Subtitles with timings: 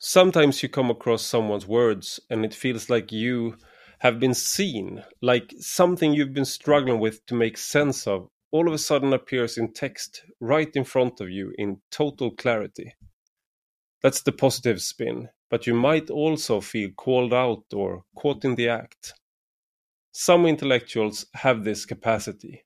[0.00, 3.56] Sometimes you come across someone's words and it feels like you
[3.98, 8.74] have been seen, like something you've been struggling with to make sense of all of
[8.74, 12.94] a sudden appears in text right in front of you in total clarity.
[14.00, 18.68] That's the positive spin, but you might also feel called out or caught in the
[18.68, 19.14] act.
[20.12, 22.64] Some intellectuals have this capacity,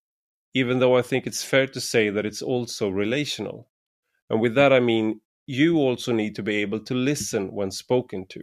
[0.53, 3.71] even though I think it's fair to say that it's also relational.
[4.29, 8.27] And with that, I mean you also need to be able to listen when spoken
[8.27, 8.43] to.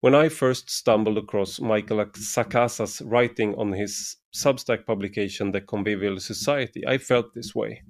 [0.00, 6.86] When I first stumbled across Michael Sacasas' writing on his Substack publication, The Convivial Society,
[6.86, 7.82] I felt this way.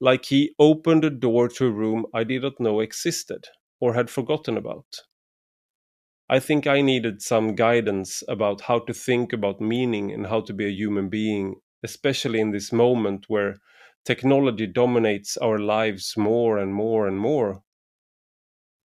[0.00, 3.46] Like he opened a door to a room I did not know existed
[3.80, 5.00] or had forgotten about.
[6.28, 10.52] I think I needed some guidance about how to think about meaning and how to
[10.52, 13.56] be a human being, especially in this moment where
[14.04, 17.62] technology dominates our lives more and more and more.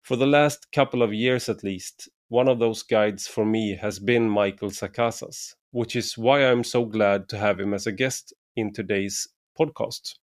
[0.03, 3.99] For the last couple of years at least, one of those guides for me has
[3.99, 8.33] been Michael Sacasas, which is why I'm so glad to have him as a guest
[8.55, 9.27] in today's
[9.59, 10.15] podcast.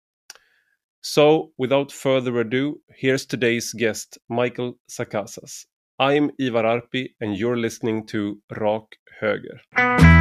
[1.00, 5.66] So, without further ado, here's today's guest, Michael Sacasas.
[5.98, 10.13] I'm Ivar Arpi, and you're listening to Rak Höger.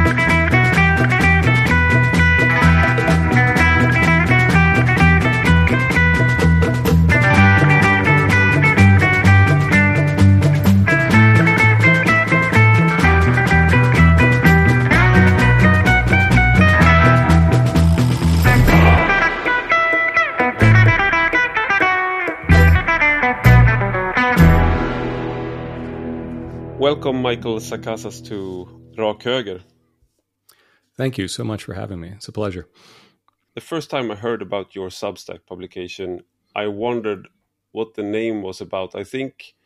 [26.94, 29.60] Welcome, Michael Sacasas, to Rak Höger.
[30.96, 32.10] Thank you so much for having me.
[32.10, 32.68] It's a pleasure.
[33.56, 36.22] The first time I heard about your Substack publication,
[36.54, 37.26] I wondered
[37.72, 38.94] what the name was about.
[38.94, 39.56] I think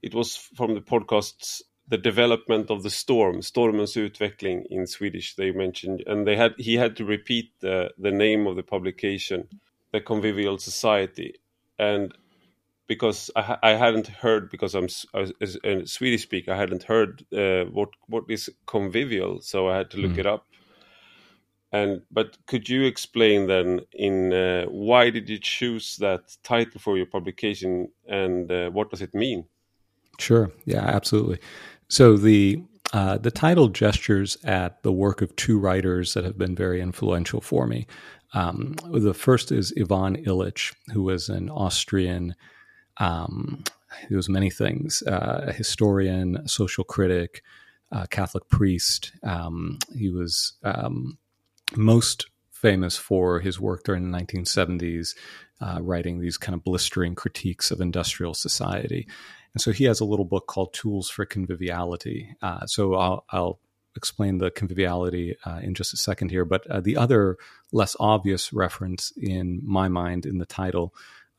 [0.00, 5.34] it was from the podcasts the development of the storm, Stormens utveckling in Swedish.
[5.34, 9.46] They mentioned, and they had he had to repeat the the name of the publication,
[9.92, 11.34] the Convivial Society,
[11.78, 12.14] and
[12.88, 17.64] because I, I hadn't heard because I'm as a Swedish speaker I hadn't heard uh,
[17.70, 20.18] what what is convivial so I had to look mm.
[20.18, 20.46] it up.
[21.72, 26.96] And but could you explain then in uh, why did you choose that title for
[26.96, 29.46] your publication and uh, what does it mean?
[30.18, 30.50] Sure.
[30.64, 31.38] Yeah absolutely.
[31.88, 36.54] So the uh, the title gestures at the work of two writers that have been
[36.54, 37.86] very influential for me.
[38.34, 42.34] Um, the first is Ivan Illich, who was an Austrian
[43.02, 43.64] um,
[44.08, 47.42] he was many things uh, a historian, a social critic,
[47.90, 49.12] a Catholic priest.
[49.22, 51.18] Um, he was um,
[51.76, 55.16] most famous for his work during the 1970s,
[55.60, 59.08] uh, writing these kind of blistering critiques of industrial society.
[59.52, 62.36] And so he has a little book called Tools for Conviviality.
[62.40, 63.58] Uh, so I'll, I'll,
[63.94, 66.46] explain the conviviality uh, in just a second here.
[66.46, 67.36] But uh, the other
[67.72, 70.94] less obvious reference in my mind in the title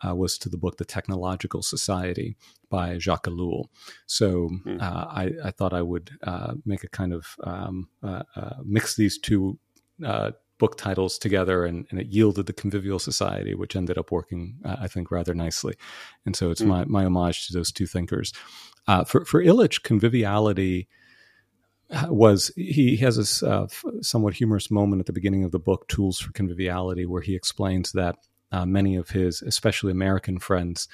[0.08, 2.36] uh, was to the book The Technological Society
[2.70, 3.66] by Jacques Ellul.
[4.06, 4.82] So mm.
[4.82, 8.96] uh, I, I, thought I would uh, make a kind of um, uh, uh, mix
[8.96, 9.60] these two
[10.06, 14.58] uh, book titles together, and, and, it yielded The Convivial Society, which ended up working,
[14.64, 15.76] I think, rather nicely.
[16.26, 16.68] And so it's mm.
[16.68, 18.34] my, my homage to those two thinkers.
[19.08, 20.88] for, for Illich, conviviality
[22.10, 23.68] was he has this uh,
[24.02, 27.92] somewhat humorous moment at the beginning of the book tools for conviviality where he explains
[27.92, 28.16] that
[28.54, 30.88] uh, many of his, especially American friends,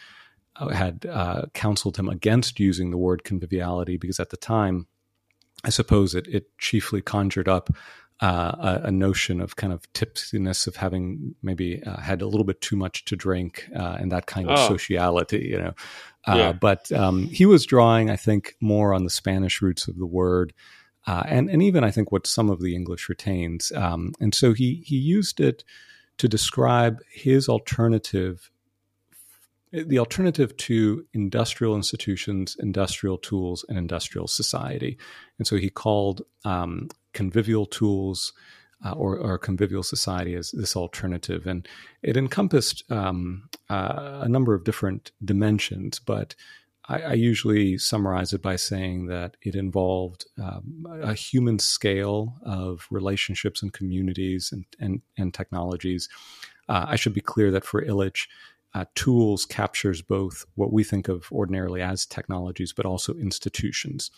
[0.55, 4.87] uh, had uh, counseled him against using the word conviviality because at the time,
[5.63, 7.69] I suppose it, it chiefly conjured up
[8.21, 12.43] uh, a, a, notion of kind of tipsiness of having maybe uh, had a little
[12.43, 14.67] bit too much to drink uh, and that kind of oh.
[14.67, 15.73] sociality, you know.
[16.27, 16.51] Uh, yeah.
[16.51, 20.53] But um, he was drawing, I think, more on the Spanish roots of the word.
[21.07, 23.71] Uh, and, and even I think what some of the English retains.
[23.73, 25.63] Um, and so he, he used it
[26.19, 28.51] to describe his alternative
[29.71, 34.97] the alternative to industrial institutions, industrial tools, and industrial society.
[35.37, 38.33] And so he called um, convivial tools
[38.83, 41.45] uh, or, or, convivial society as this alternative.
[41.45, 41.67] And
[42.01, 46.33] it encompassed um, uh, a number of different dimensions, but
[46.89, 52.87] I, I, usually summarize it by saying that it involved um, a human scale of
[52.89, 56.09] relationships and communities and, and, and technologies.
[56.67, 58.27] Uh, I should be clear that for Illich,
[58.73, 64.11] uh, tools captures both what we think of ordinarily as technologies, but also institutions.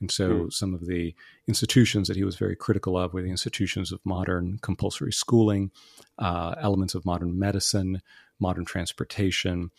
[0.00, 0.52] And so, mm.
[0.52, 1.14] some of the
[1.48, 5.70] institutions that he was very critical of were the institutions of modern compulsory schooling,
[6.18, 8.02] uh, elements of modern medicine,
[8.38, 9.70] modern transportation,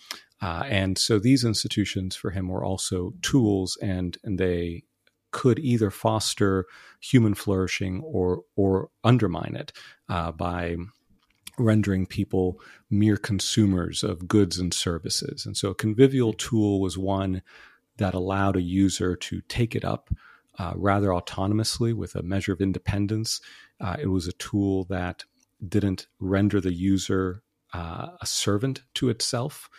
[0.42, 4.84] Uh, and so these institutions for him were also tools, and and they
[5.32, 6.66] could either foster
[7.00, 9.74] human flourishing or or undermine it
[10.10, 10.78] uh, by
[11.58, 15.46] rendering people mere consumers of goods and services.
[15.46, 17.42] And so a convivial tool was one
[17.98, 20.10] that allowed a user to take it up
[20.60, 23.42] uh, rather autonomously with a measure of independence.
[23.80, 25.26] Uh, it was a tool that
[25.68, 27.42] didn't render the user
[27.74, 29.70] uh, a servant to itself.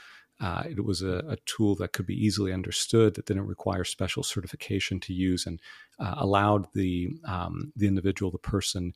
[0.40, 4.22] Uh, it was a, a, tool that could be easily understood, that didn't require special
[4.22, 5.60] certification to use, and
[5.98, 8.94] uh, allowed the um, the individual, the person,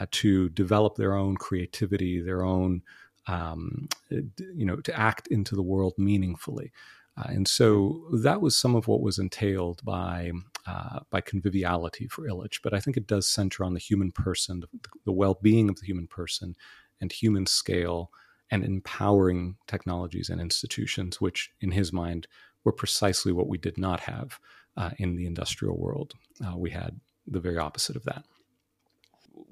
[0.00, 2.82] uh, to develop their own creativity, their own,
[3.26, 6.72] um, you know, to act into the world meaningfully.
[7.16, 10.32] Uh, and so that was some of what was entailed by
[10.66, 12.60] uh, by conviviality for Illich.
[12.62, 14.68] But I think it does center on the human person, the,
[15.04, 16.54] the well being of the human person,
[17.00, 18.10] and human scale,
[18.52, 22.28] and empowering technologies and institutions, which in his mind
[22.62, 24.38] were precisely what we did not have
[24.76, 26.14] uh, in the industrial world.
[26.44, 28.24] Uh, we had the very opposite of that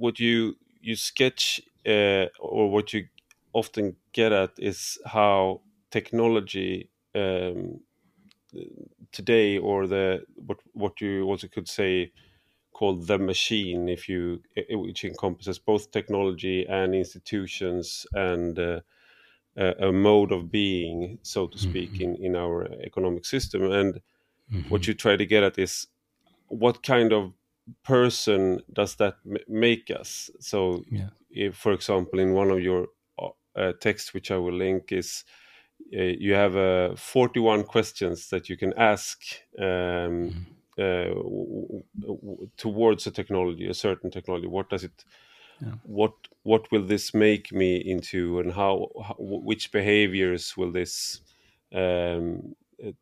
[0.00, 3.06] what you you sketch uh, or what you
[3.52, 5.60] often get at is how
[5.90, 7.80] technology um,
[9.12, 12.10] today or the what what you also could say
[12.80, 14.20] called the machine if you
[14.70, 18.80] which encompasses both technology and institutions and uh,
[19.88, 22.04] a, mode of being so to speak mm -hmm.
[22.04, 22.58] in in our
[22.90, 24.00] economic system and mm
[24.48, 24.70] -hmm.
[24.70, 25.74] what you try to get at is
[26.62, 27.32] what kind of
[27.84, 29.16] person does that
[29.48, 30.30] make us?
[30.40, 31.10] So, yeah.
[31.30, 32.88] if, for example, in one of your
[33.18, 35.24] uh, uh texts, which I will link, is
[35.96, 39.20] uh, you have uh, 41 questions that you can ask
[39.58, 40.46] um,
[40.80, 42.50] mm.
[42.56, 44.46] towards a technology, a certain technology.
[44.46, 45.04] What does it?
[45.60, 45.74] Yeah.
[45.84, 51.20] What what will this make me into, and how, how which behaviors will this
[51.74, 52.54] um,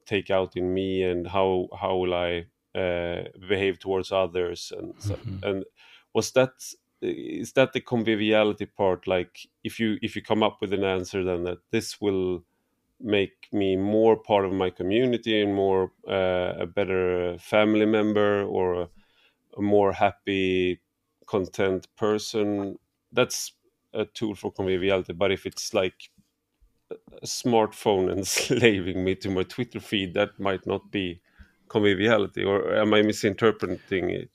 [0.06, 5.42] take out in me, and how how will I uh, behave towards others and mm-hmm.
[5.42, 5.64] and
[6.14, 6.50] was that
[7.00, 11.24] is that the conviviality part like if you if you come up with an answer
[11.24, 12.44] then that this will
[13.00, 18.82] make me more part of my community and more uh, a better family member or
[18.82, 18.88] a,
[19.56, 20.80] a, more happy
[21.26, 22.76] content person
[23.12, 23.52] that's
[23.94, 26.10] a tool for conviviality but if it's like
[26.90, 31.20] a smartphone enslaving me to my twitter feed that might not be
[31.68, 34.30] conviviality, or am I misinterpreting it?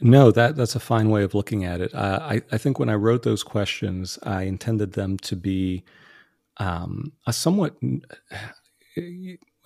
[0.00, 1.94] No, that that's a fine way of looking at it.
[1.94, 5.84] Uh, I I think when I wrote those questions, I intended them to be
[6.58, 7.76] um, a somewhat.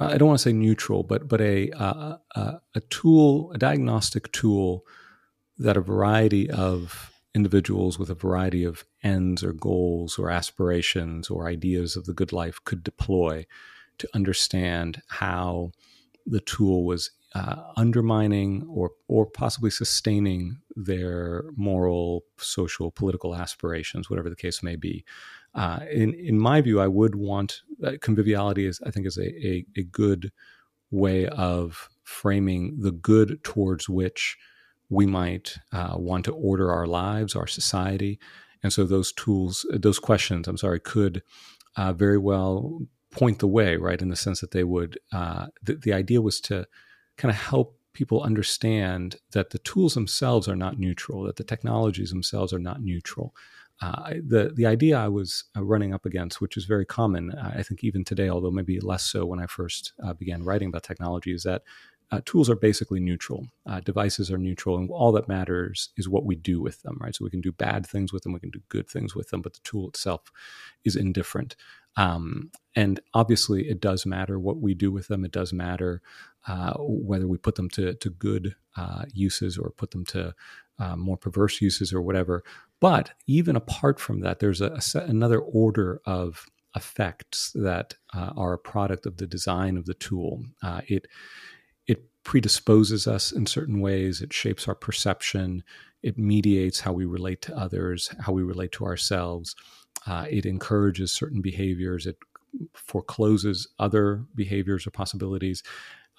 [0.01, 4.85] I don't want to say neutral, but but a, a a tool, a diagnostic tool
[5.59, 11.47] that a variety of individuals with a variety of ends or goals or aspirations or
[11.47, 13.45] ideas of the good life could deploy
[13.99, 15.71] to understand how
[16.27, 24.31] the tool was uh, undermining or or possibly sustaining their moral, social, political aspirations, whatever
[24.31, 25.05] the case may be.
[25.55, 29.47] Uh, in in my view, I would want uh, conviviality is I think is a,
[29.47, 30.31] a, a good
[30.91, 34.37] way of framing the good towards which
[34.89, 38.19] we might uh, want to order our lives, our society,
[38.63, 41.23] and so those tools, those questions, I'm sorry, could
[41.77, 42.81] uh, very well
[43.11, 44.01] point the way, right?
[44.01, 46.67] In the sense that they would, uh, the, the idea was to
[47.17, 52.11] kind of help people understand that the tools themselves are not neutral, that the technologies
[52.11, 53.35] themselves are not neutral.
[53.81, 57.63] Uh, the the idea I was uh, running up against, which is very common, I
[57.63, 61.33] think even today, although maybe less so when I first uh, began writing about technology,
[61.33, 61.63] is that
[62.11, 63.47] uh, tools are basically neutral.
[63.85, 67.15] Devices are neutral, and all that matters is what we do with them, right?
[67.15, 69.43] So we can do bad things with them, we can do good things with them,
[69.43, 70.33] but the tool itself
[70.85, 71.55] is indifferent.
[71.97, 75.25] Um, and obviously, it does matter what we do with them.
[75.25, 76.01] It does matter
[76.79, 78.57] whether we put them to, to good
[79.13, 80.35] uses or put them to
[80.79, 82.43] uh, more perverse uses or whatever.
[82.81, 88.53] But even apart from that, there's a, a another order of effects that uh, are
[88.53, 90.45] a product of the design of the tool.
[90.63, 91.07] Uh, it
[91.87, 94.21] it predisposes us in certain ways.
[94.21, 95.65] It shapes our perception.
[96.03, 99.57] It mediates how we relate to others, how we relate to ourselves.
[100.07, 102.07] Uh, it encourages certain behaviors.
[102.07, 102.19] It
[102.75, 105.63] forecloses other behaviors or possibilities.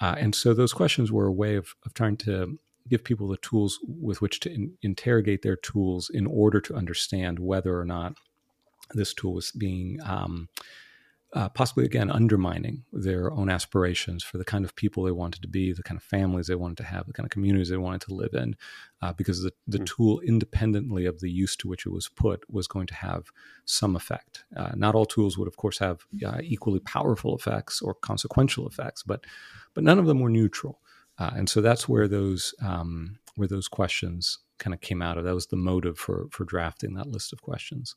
[0.01, 2.59] Uh, and so those questions were a way of, of trying to
[2.89, 7.39] give people the tools with which to in, interrogate their tools in order to understand
[7.39, 8.15] whether or not
[8.93, 10.49] this tool was being um,
[11.33, 15.47] uh, possibly again undermining their own aspirations for the kind of people they wanted to
[15.47, 18.01] be, the kind of families they wanted to have, the kind of communities they wanted
[18.01, 18.55] to live in,
[19.03, 19.85] uh, because the, the mm.
[19.85, 23.27] tool, independently of the use to which it was put, was going to have
[23.65, 24.43] some effect.
[24.57, 29.03] Uh, not all tools would, of course, have uh, equally powerful effects or consequential effects,
[29.03, 29.25] but
[29.75, 30.79] but none of them were neutral.
[31.19, 35.25] Uh, and so that's where those um, where those questions kind of came out of.
[35.25, 37.95] That was the motive for for drafting that list of questions.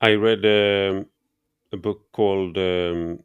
[0.00, 1.06] I read um,
[1.72, 3.20] a book called um,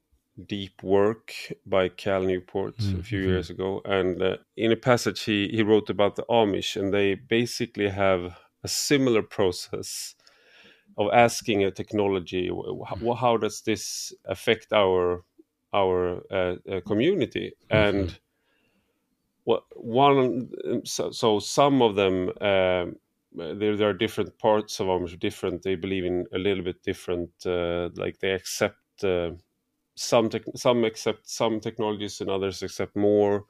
[0.47, 1.33] Deep Work
[1.65, 2.99] by Cal Newport mm-hmm.
[2.99, 6.79] a few years ago, and uh, in a passage he he wrote about the Amish,
[6.79, 10.15] and they basically have a similar process
[10.97, 12.49] of asking a technology
[12.87, 15.23] how, how does this affect our
[15.75, 17.97] our uh, uh, community mm-hmm.
[17.97, 18.19] and
[19.43, 20.49] what one
[20.85, 22.95] so, so, some of them um,
[23.37, 27.29] there, there are different parts of Amish different they believe in a little bit different
[27.45, 29.31] uh, like they accept uh,
[29.95, 33.45] some tech, some accept some technologies and others accept more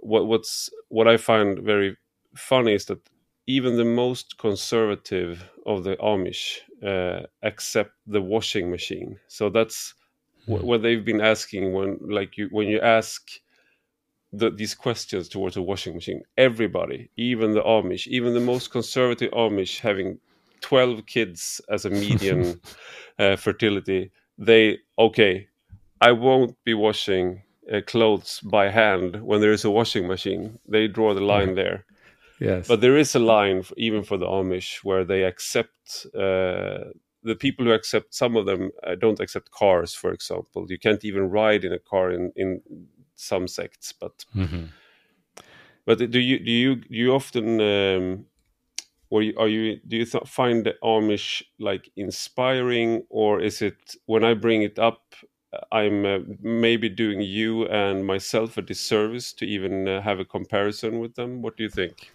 [0.00, 1.96] what what's what i find very
[2.34, 3.00] funny is that
[3.46, 9.94] even the most conservative of the amish uh, accept the washing machine so that's.
[10.48, 13.22] What they've been asking when like you when you ask
[14.32, 16.22] the, these questions towards a washing machine.
[16.36, 20.18] Everybody, even the Amish, even the most conservative Amish, having
[20.60, 22.60] twelve kids as a median
[23.18, 25.48] uh, fertility, they okay.
[26.00, 30.58] I won't be washing uh, clothes by hand when there is a washing machine.
[30.68, 31.84] They draw the line there.
[32.40, 36.06] Yes, but there is a line for, even for the Amish where they accept.
[36.14, 36.92] Uh,
[37.28, 40.66] the people who accept some of them uh, don't accept cars, for example.
[40.68, 42.60] You can't even ride in a car in, in
[43.14, 44.66] some sects, but mm-hmm.
[45.86, 48.26] but do you do you do you often um,
[49.10, 54.24] or are you do you th- find the Amish like inspiring, or is it when
[54.24, 55.14] I bring it up?
[55.72, 61.00] I'm uh, maybe doing you and myself a disservice to even uh, have a comparison
[61.00, 61.40] with them.
[61.40, 62.12] What do you think?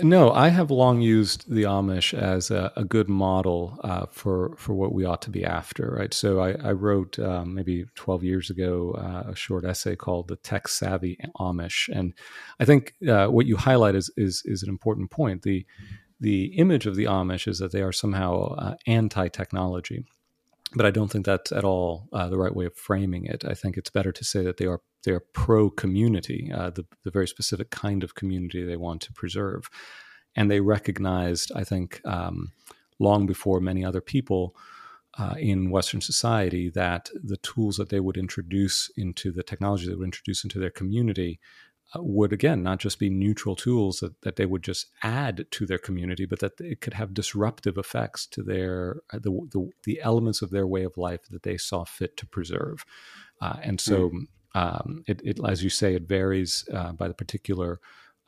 [0.00, 4.74] No, I have long used the Amish as a, a good model uh, for for
[4.74, 6.14] what we ought to be after, right?
[6.14, 10.36] So I, I wrote um, maybe twelve years ago uh, a short essay called "The
[10.36, 12.14] Tech Savvy Amish," and
[12.60, 15.42] I think uh, what you highlight is, is is an important point.
[15.42, 15.66] the
[16.20, 20.04] The image of the Amish is that they are somehow uh, anti technology,
[20.74, 23.44] but I don't think that's at all uh, the right way of framing it.
[23.44, 26.84] I think it's better to say that they are they are pro community, uh, the
[27.04, 29.70] the very specific kind of community they want to preserve,
[30.36, 32.52] and they recognized, I think, um,
[32.98, 34.54] long before many other people.
[35.18, 39.94] Uh, in Western society, that the tools that they would introduce into the technology they
[39.96, 41.40] would introduce into their community
[41.96, 45.78] would again not just be neutral tools that, that they would just add to their
[45.78, 50.42] community, but that it could have disruptive effects to their uh, the, the, the elements
[50.42, 52.84] of their way of life that they saw fit to preserve.
[53.40, 54.26] Uh, and so, mm.
[54.54, 57.80] um, it, it, as you say, it varies uh, by the particular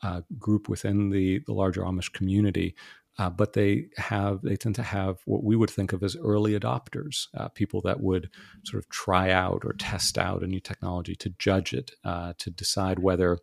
[0.03, 2.75] uh, group within the the larger Amish community
[3.17, 6.57] uh, but they have they tend to have what we would think of as early
[6.57, 8.29] adopters, uh, people that would
[8.63, 12.49] sort of try out or test out a new technology to judge it, uh, to
[12.49, 13.37] decide whether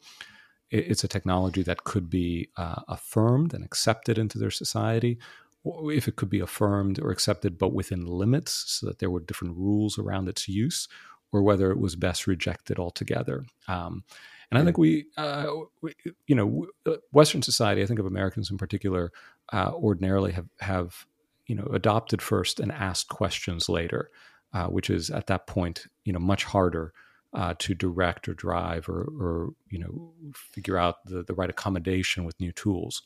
[0.70, 5.18] it's a technology that could be uh, affirmed and accepted into their society,
[5.64, 9.20] or if it could be affirmed or accepted but within limits, so that there were
[9.20, 10.88] different rules around its use,
[11.32, 13.44] or whether it was best rejected altogether.
[13.66, 14.04] Um,
[14.50, 15.46] and I think we, uh,
[15.82, 15.94] we,
[16.26, 19.12] you know, uh, Western society, I think of Americans in particular,
[19.52, 21.06] uh, ordinarily have have
[21.46, 24.10] you know adopted first and asked questions later,
[24.52, 26.92] uh, which is at that point you know much harder
[27.34, 32.24] uh, to direct or drive or, or you know figure out the, the right accommodation
[32.24, 33.02] with new tools.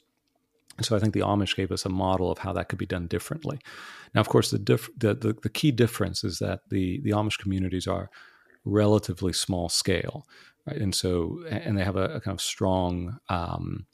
[0.80, 3.06] So I think the Amish gave us a model of how that could be done
[3.06, 3.58] differently.
[4.14, 7.38] Now, of course, the, diff- the, the, the key difference is that the the Amish
[7.38, 8.10] communities are
[8.64, 10.26] relatively small scale,
[10.66, 10.78] right?
[10.78, 13.86] And so and they have a, a kind of strong um,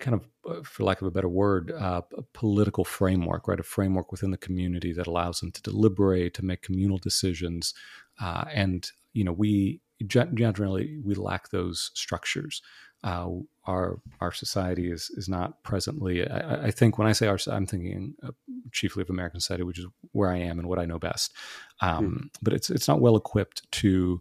[0.00, 3.60] kind of, uh, for lack of a better word, uh, a political framework, right?
[3.60, 7.74] A framework within the community that allows them to deliberate, to make communal decisions,
[8.20, 12.62] uh, and you know, we generally we lack those structures.
[13.04, 13.28] Uh,
[13.64, 16.28] our our society is is not presently.
[16.28, 18.32] I, I, think when I say our, I'm thinking uh,
[18.72, 21.32] chiefly of American society, which is where I am and what I know best.
[21.80, 22.26] Um, hmm.
[22.42, 24.20] But it's it's not well equipped to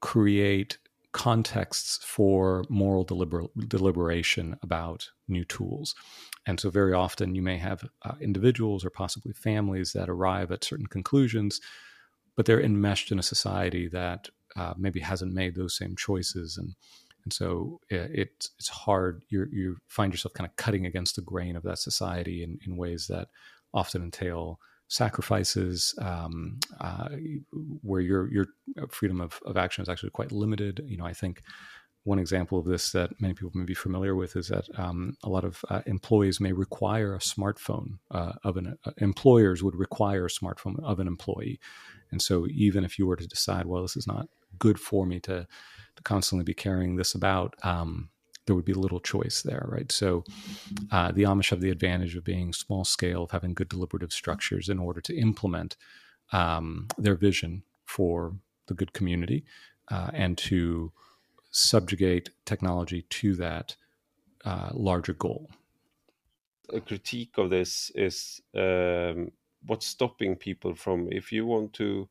[0.00, 0.78] create
[1.12, 5.94] contexts for moral deliber- deliberation about new tools.
[6.46, 10.64] And so, very often, you may have uh, individuals or possibly families that arrive at
[10.64, 11.60] certain conclusions,
[12.36, 16.56] but they're enmeshed in a society that uh, maybe hasn't made those same choices.
[16.56, 16.74] And,
[17.24, 18.10] and so, it,
[18.58, 19.22] it's hard.
[19.28, 22.76] you you find yourself kind of cutting against the grain of that society in, in
[22.76, 23.28] ways that
[23.74, 27.08] often entail sacrifices, um, uh,
[27.82, 28.46] where your your
[28.90, 30.82] freedom of, of action is actually quite limited.
[30.86, 31.42] You know, I think
[32.04, 35.28] one example of this that many people may be familiar with is that um, a
[35.28, 40.24] lot of uh, employees may require a smartphone uh, of an uh, employers would require
[40.24, 41.60] a smartphone of an employee,
[42.10, 44.28] and so even if you were to decide, well, this is not
[44.58, 45.46] good for me to
[45.96, 47.54] to constantly be carrying this about.
[47.62, 48.08] Um,
[48.48, 49.92] there would be little choice there, right?
[49.92, 50.24] So
[50.90, 54.70] uh, the Amish have the advantage of being small scale, of having good deliberative structures
[54.70, 55.76] in order to implement
[56.32, 58.34] um, their vision for
[58.66, 59.44] the good community
[59.90, 60.92] uh, and to
[61.50, 63.76] subjugate technology to that
[64.46, 65.50] uh, larger goal.
[66.72, 69.30] A critique of this is um,
[69.66, 72.08] what's stopping people from, if you want to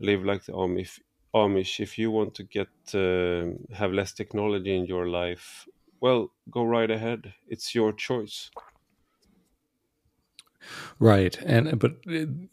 [0.00, 0.98] live like the Amish,
[1.34, 5.66] Amish, if you want to get uh, have less technology in your life,
[6.00, 7.32] well, go right ahead.
[7.48, 8.50] It's your choice.
[10.98, 11.96] Right, and but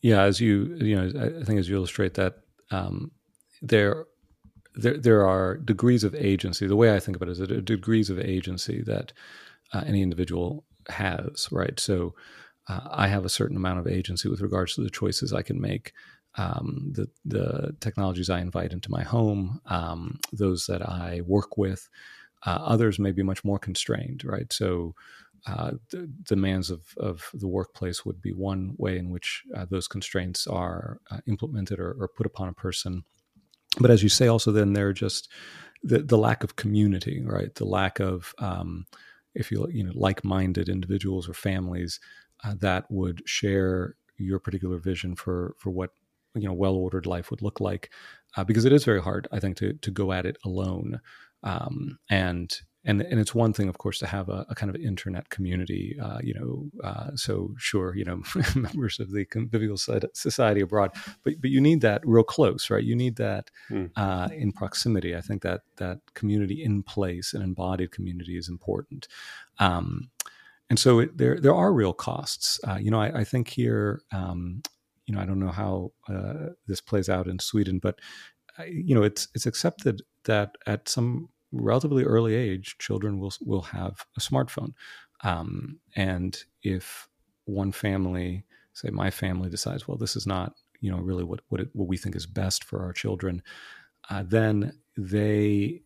[0.02, 2.36] yeah, as you you know, I think as you illustrate that,
[2.72, 3.12] um,
[3.62, 4.06] there
[4.76, 6.66] there there are degrees of agency.
[6.66, 9.14] The way I think about it is that degrees of agency that
[9.74, 11.50] uh, any individual has.
[11.52, 12.16] Right, so
[12.68, 15.60] uh, I have a certain amount of agency with regards to the choices I can
[15.60, 15.92] make
[16.36, 21.90] um, the the technologies I invite into my home, um, those that I work with.
[22.46, 24.52] Uh, others may be much more constrained, right?
[24.54, 24.96] So,
[25.46, 29.88] uh, the demands of, of the workplace would be one way in which uh, those
[29.88, 33.04] constraints are uh, implemented or, or, put upon a person.
[33.80, 35.30] But as you say, also then they're just
[35.84, 37.54] the, the lack of community, right?
[37.56, 38.86] The lack of, um,
[39.34, 42.00] if you you know, like-minded individuals or families
[42.44, 45.92] uh, that would share your particular vision for for what
[46.36, 47.90] you know well ordered life would look like
[48.38, 51.00] uh, because it is very hard i think to to go at it alone
[51.44, 54.82] um, and and and it's one thing of course to have a, a kind of
[54.82, 58.22] internet community uh, you know uh, so sure you know
[58.56, 60.92] members of the convivial society abroad
[61.24, 64.32] but but you need that real close right you need that mm.
[64.32, 69.08] in proximity i think that that community in place an embodied community is important
[69.60, 70.10] um,
[70.70, 72.60] and so it, there there are real costs.
[72.64, 74.62] Uh, you know, I, I think here um,
[75.10, 78.00] you know, I don't know how uh, this plays out in Sweden, but
[78.60, 83.64] uh, you know, it's it's accepted that at some relatively early age, children will will
[83.64, 84.74] have a smartphone,
[85.24, 87.10] um, and if
[87.46, 91.60] one family, say my family, decides, well, this is not you know really what what,
[91.60, 93.42] it, what we think is best for our children,
[94.12, 95.82] uh, then they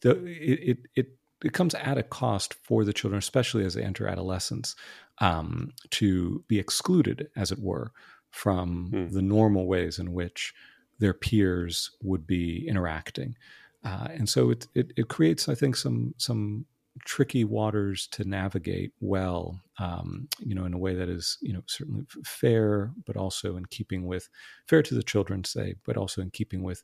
[0.00, 1.08] the, it, it
[1.44, 4.74] it comes at a cost for the children, especially as they enter adolescence,
[5.18, 7.92] um, to be excluded, as it were,
[8.34, 9.12] from mm.
[9.12, 10.52] the normal ways in which
[10.98, 13.36] their peers would be interacting.
[13.84, 16.66] Uh, and so it, it, it, creates, I think, some some
[17.04, 21.62] tricky waters to navigate well, um, you know, in a way that is, you know,
[21.66, 24.28] certainly fair, but also in keeping with
[24.66, 26.82] fair to the children, say, but also in keeping with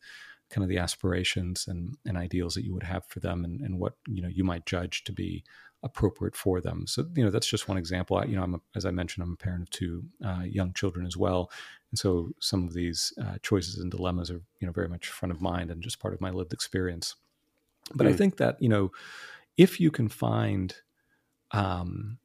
[0.51, 3.79] kind of the aspirations and, and ideals that you would have for them and, and
[3.79, 5.45] what, you know, you might judge to be
[5.83, 6.87] appropriate for them.
[6.87, 8.19] So, you know, that's just one example.
[8.19, 10.73] I, you know, I'm a, as I mentioned, I'm a parent of two uh, young
[10.73, 11.51] children as well,
[11.91, 15.33] and so some of these uh, choices and dilemmas are, you know, very much front
[15.33, 17.17] of mind and just part of my lived experience.
[17.95, 18.11] But mm.
[18.11, 18.93] I think that you know,
[19.57, 20.75] if you can find,
[21.53, 22.19] um,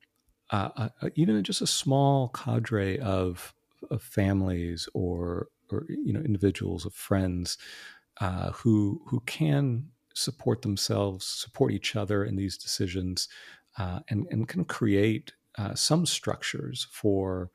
[0.49, 3.53] uh, even just a small cadre of
[3.91, 7.57] of families or or you know individuals of friends
[8.21, 13.27] uh, who who can support themselves, support each other in these decisions,
[13.77, 17.51] uh, and and kind of create uh, some structures for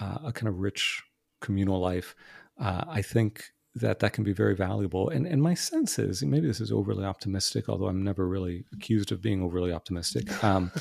[0.00, 1.02] uh, a kind of rich
[1.40, 2.14] communal life.
[2.60, 5.08] Uh, I think that that can be very valuable.
[5.08, 9.12] And and my sense is, maybe this is overly optimistic, although I'm never really accused
[9.12, 10.28] of being overly optimistic.
[10.42, 10.72] Um,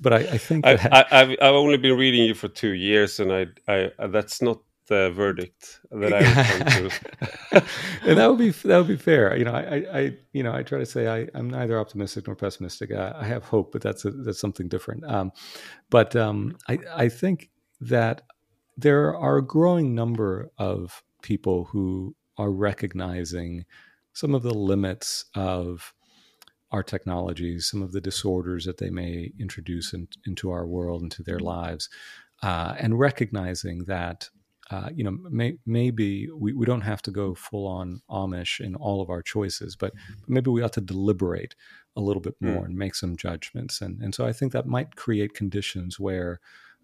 [0.00, 3.32] but I, I think I, have I've only been reading you for two years, and
[3.32, 7.64] I, I that's not the verdict that I would
[8.02, 9.36] and that would be that would be fair.
[9.36, 12.36] You know, I, I you know I try to say I, I'm neither optimistic nor
[12.36, 12.92] pessimistic.
[12.92, 15.04] I, I have hope, but that's a, that's something different.
[15.04, 15.32] Um,
[15.90, 18.22] but um, I I think that
[18.76, 23.64] there are a growing number of people who are recognizing
[24.12, 25.94] some of the limits of
[26.70, 31.22] our technologies, some of the disorders that they may introduce in, into our world, into
[31.22, 31.88] their lives,
[32.42, 34.28] uh, and recognizing that
[34.70, 38.74] uh, you know, may, maybe we, we don't have to go full on Amish in
[38.76, 41.54] all of our choices, but, but maybe we ought to deliberate
[41.96, 42.66] a little bit more mm.
[42.66, 43.80] and make some judgments.
[43.80, 46.40] And, and so I think that might create conditions where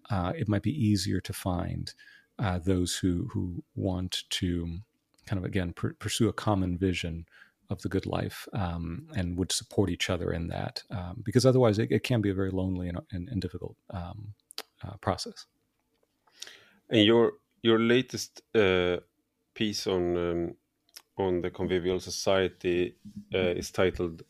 [0.09, 1.91] uh, it might be easier to find
[2.37, 4.77] uh, those who, who want to
[5.25, 7.25] kind of, again, pr- pursue a common vision
[7.69, 10.83] of the good life um, and would support each other in that.
[10.91, 14.33] Um, because otherwise, it, it, can be a very lonely and, and, and difficult um,
[14.85, 15.45] uh, process.
[16.89, 18.97] And your your latest uh,
[19.53, 20.55] piece on um,
[21.17, 22.95] on the convivial society
[23.33, 24.23] uh, is titled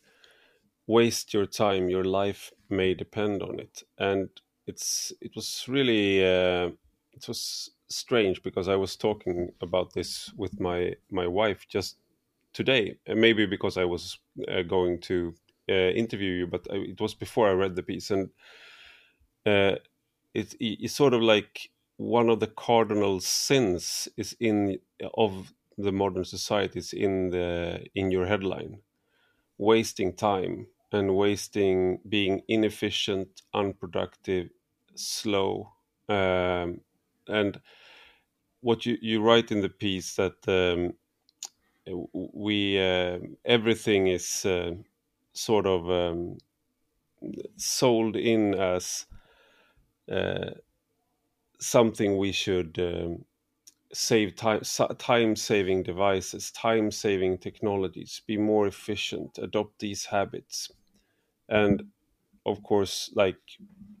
[0.86, 4.28] "Waste Your Time, Your Life May Depend on It," and
[4.66, 6.70] it's it was really uh,
[7.12, 11.96] it was strange because I was talking about this with my my wife just
[12.52, 14.18] today, maybe because I was
[14.48, 15.34] uh, going to
[15.68, 18.30] uh, interview you, but it was before I read the piece, and
[19.46, 19.76] uh,
[20.34, 21.70] it, it's sort of like
[22.02, 24.78] one of the cardinal sins is in
[25.14, 28.80] of the modern societies in the in your headline,
[29.58, 34.50] wasting time and wasting being inefficient, unproductive,
[34.94, 35.72] slow,
[36.08, 36.80] um,
[37.28, 37.60] and
[38.60, 40.94] what you, you write in the piece that um,
[42.12, 44.72] we uh, everything is uh,
[45.32, 46.38] sort of um,
[47.56, 49.06] sold in as
[50.10, 50.50] uh,
[51.62, 53.24] something we should um,
[53.92, 54.62] save time
[54.98, 60.70] time saving devices time saving technologies be more efficient adopt these habits.
[61.48, 61.92] And
[62.46, 63.40] of course like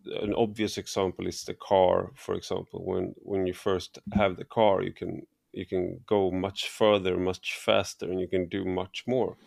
[0.06, 2.84] an obvious example is the car for example.
[2.84, 7.56] When when you first have the car you can you can go much further much
[7.56, 9.38] faster and you can do much more.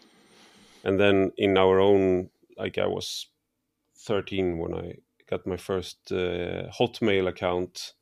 [0.84, 3.28] And then in our own like i was
[3.98, 4.96] 13 when i
[5.28, 7.94] got my first uh, hotmail account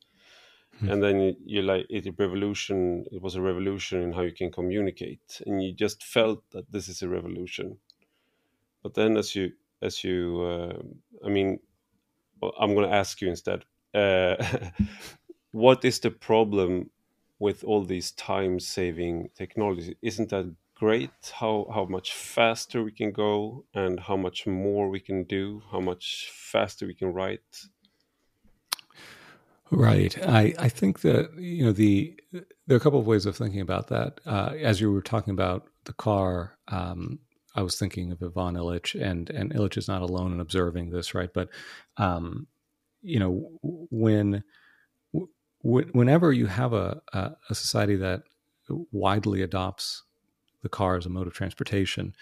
[0.78, 0.88] hmm.
[0.90, 5.42] and then you, like it revolution it was a revolution in how you can communicate.
[5.46, 7.78] And you just felt that this is a revolution.
[8.82, 11.58] But then as you as you uh, i mean
[12.58, 14.36] i'm going to ask you instead uh,
[15.52, 16.90] what is the problem
[17.38, 19.96] with all these time saving technology?
[20.02, 21.32] isn't that great?
[21.40, 25.62] How how much faster we can go and how much more we can do?
[25.70, 27.66] How much faster we can write
[29.70, 32.14] right i i think that you know the
[32.66, 35.32] there are a couple of ways of thinking about that uh, as you were talking
[35.32, 37.18] about the car um,
[37.54, 41.14] I was thinking of Ivan Illich, and and Illich is not alone in observing this,
[41.14, 41.32] right?
[41.32, 41.50] But
[41.96, 42.46] um,
[43.02, 44.42] you know, when
[45.62, 48.22] whenever you have a, a, a society that
[48.92, 50.02] widely adopts
[50.62, 52.14] the car as a mode of transportation,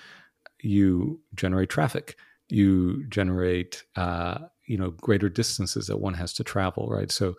[0.61, 2.17] you generate traffic.
[2.49, 7.11] You generate, uh, you know, greater distances that one has to travel, right?
[7.11, 7.35] So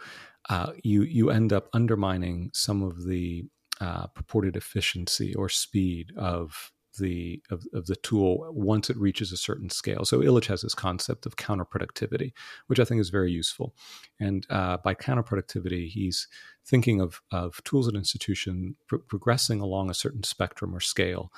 [0.49, 3.45] uh, you you end up undermining some of the
[3.81, 9.37] uh, purported efficiency or speed of the of, of the tool once it reaches a
[9.37, 10.05] certain scale.
[10.05, 12.33] So Illich has this concept of counterproductivity,
[12.67, 13.73] which I think is very useful.
[14.19, 16.27] And uh, by counterproductivity, he's
[16.65, 21.31] thinking of of tools and institution pro- progressing along a certain spectrum or scale.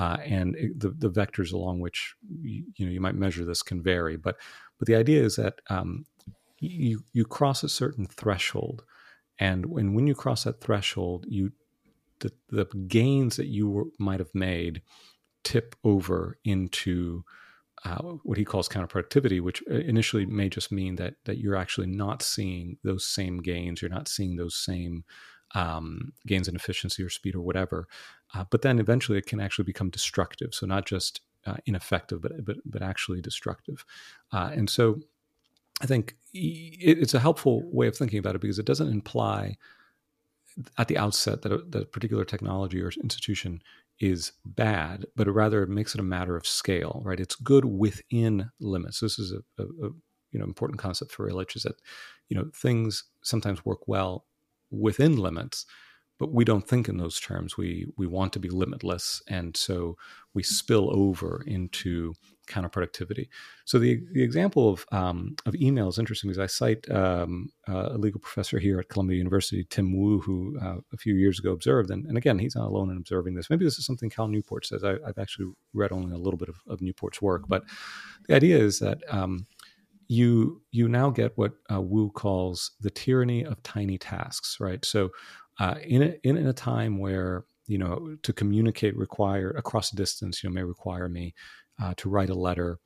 [0.00, 3.62] Uh, and it, the, the vectors along which you, you, know you might measure this
[3.62, 4.36] can vary, but
[4.78, 6.06] but the idea is that um,
[6.58, 8.82] you you cross a certain threshold,
[9.38, 11.52] and when when you cross that threshold, you
[12.20, 14.80] the, the gains that you might have made
[15.44, 17.22] tip over into
[17.84, 21.88] uh, what he calls counterproductivity, which uh, initially may just mean that that you're actually
[21.88, 25.04] not seeing those same gains, you're not seeing those same
[25.54, 27.86] um, gains in efficiency or speed or whatever.
[28.34, 30.54] Uh, but then eventually it can actually become destructive.
[30.54, 33.84] So not just uh, ineffective, but but but actually destructive.
[34.32, 35.00] Uh, and so
[35.80, 39.56] I think it's a helpful way of thinking about it because it doesn't imply
[40.78, 43.62] at the outset that a, that a particular technology or institution
[43.98, 47.20] is bad, but rather it makes it a matter of scale, right?
[47.20, 49.00] It's good within limits.
[49.00, 49.90] This is a, a, a
[50.32, 51.80] you know important concept for Illich is that
[52.28, 54.26] you know things sometimes work well
[54.70, 55.66] within limits,
[56.20, 57.56] but we don't think in those terms.
[57.56, 59.96] We we want to be limitless, and so
[60.34, 62.12] we spill over into
[62.46, 63.28] counterproductivity.
[63.64, 67.96] So the the example of um, of email is interesting because I cite um, a
[67.96, 71.90] legal professor here at Columbia University, Tim Wu, who uh, a few years ago observed,
[71.90, 73.48] and, and again he's not alone in observing this.
[73.48, 74.84] Maybe this is something Cal Newport says.
[74.84, 77.64] I, have actually read only a little bit of, of, Newport's work, but
[78.28, 79.46] the idea is that um,
[80.06, 84.84] you you now get what uh, Wu calls the tyranny of tiny tasks, right?
[84.84, 85.12] So
[85.60, 90.48] uh, in a, in a time where you know to communicate require across distance, you
[90.48, 91.34] know, may require me
[91.80, 92.78] uh, to write a letter,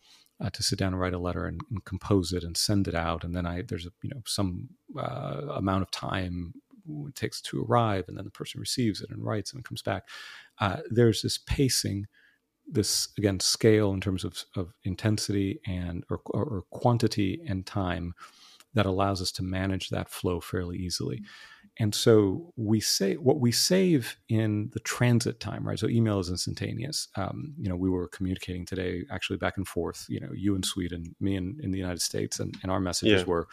[0.42, 2.94] uh, to sit down and write a letter and, and, compose it and send it
[2.94, 6.52] out, and then I there's a you know some uh, amount of time
[7.06, 9.80] it takes to arrive, and then the person receives it and writes and it comes
[9.80, 10.02] back.
[10.60, 12.06] Uh, there's this pacing
[12.66, 18.14] this again scale in terms of, of intensity and or, or, quantity and time
[18.72, 21.22] that allows us to manage that flow fairly easily
[21.78, 25.78] and so we say what we save in the transit time, right?
[25.78, 27.08] So email is instantaneous.
[27.16, 30.06] Um, you know, we were communicating today, actually back and forth.
[30.08, 33.22] You know, you in Sweden, me in, in the United States, and, and our messages
[33.22, 33.26] yeah.
[33.26, 33.48] were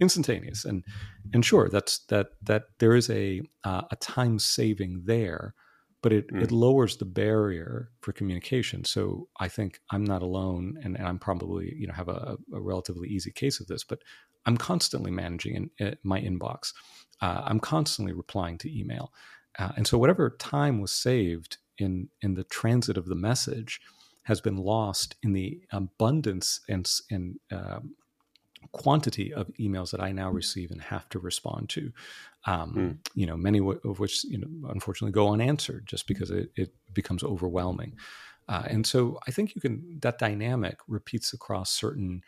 [0.00, 0.64] instantaneous.
[0.64, 0.84] And
[1.32, 5.54] and sure, that's that that there is a uh, a time saving there,
[6.00, 6.42] but it mm.
[6.44, 8.84] it lowers the barrier for communication.
[8.84, 12.60] So I think I'm not alone, and, and I'm probably you know have a, a
[12.60, 13.98] relatively easy case of this, but
[14.46, 16.72] I'm constantly managing in, in my inbox
[17.24, 19.10] uh, I'm constantly replying to email.
[19.58, 23.80] Uh, and so whatever time was saved in in the transit of the message
[24.24, 27.80] has been lost in the abundance and, and uh,
[28.72, 31.92] quantity of emails that I now receive and have to respond to.
[32.46, 33.10] Um, mm.
[33.14, 37.24] You know, many of which you know unfortunately go unanswered just because it, it becomes
[37.24, 37.96] overwhelming.
[38.50, 42.22] Uh, and so I think you can that dynamic repeats across certain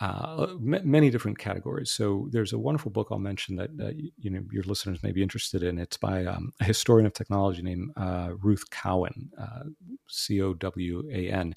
[0.00, 1.90] uh, m- many different categories.
[1.90, 5.22] So there's a wonderful book I'll mention that uh, you know your listeners may be
[5.22, 5.78] interested in.
[5.78, 9.64] It's by um, a historian of technology named uh, Ruth Cowan, uh,
[10.08, 11.54] C O W A N,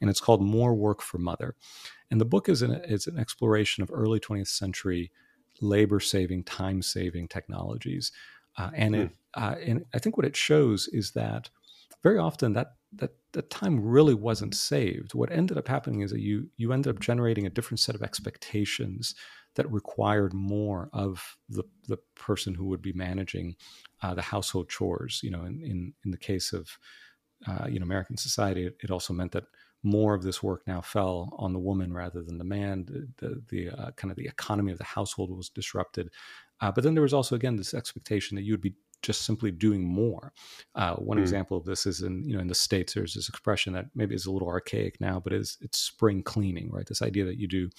[0.00, 1.54] and it's called More Work for Mother.
[2.10, 5.10] And the book is an is an exploration of early 20th century
[5.60, 8.10] labor saving, time saving technologies,
[8.56, 9.42] uh, and it hmm.
[9.42, 11.50] uh, and I think what it shows is that
[12.02, 15.14] very often that that that time really wasn't saved.
[15.14, 18.02] What ended up happening is that you you ended up generating a different set of
[18.02, 19.14] expectations
[19.54, 23.56] that required more of the the person who would be managing
[24.02, 25.20] uh, the household chores.
[25.22, 26.78] You know, in in, in the case of
[27.46, 29.44] uh, you know American society, it, it, also meant that
[29.82, 32.84] more of this work now fell on the woman rather than the man.
[32.84, 36.10] The the, the uh, kind of the economy of the household was disrupted.
[36.60, 39.50] Uh, but then there was also again this expectation that you would be just simply
[39.50, 40.32] doing more.
[40.74, 41.22] Uh, one mm.
[41.22, 44.14] example of this is in you know in the states there's this expression that maybe
[44.14, 46.86] is a little archaic now, but is it's spring cleaning, right?
[46.86, 47.70] This idea that you do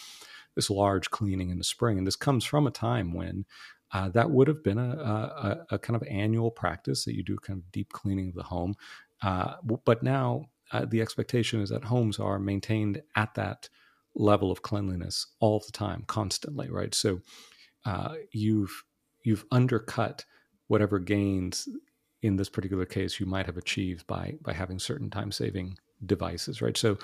[0.56, 3.46] this large cleaning in the spring, and this comes from a time when
[3.92, 7.38] uh, that would have been a, a, a, kind of annual practice that you do
[7.38, 8.76] kind of deep cleaning of the home.
[9.22, 9.54] Uh,
[9.86, 13.70] but now uh, the expectation is that homes are maintained at that
[14.16, 16.94] level of cleanliness all the time, constantly, right?
[16.94, 17.22] So
[17.86, 18.84] uh, you've
[19.24, 20.26] you've undercut
[20.74, 21.70] whatever gains
[22.24, 26.64] in this particular case you might have achieved by by having certain time saving devices
[26.64, 26.98] right so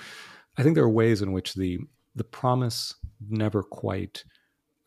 [0.58, 1.78] i think there are ways in which the
[2.16, 2.96] the promise
[3.30, 4.24] never quite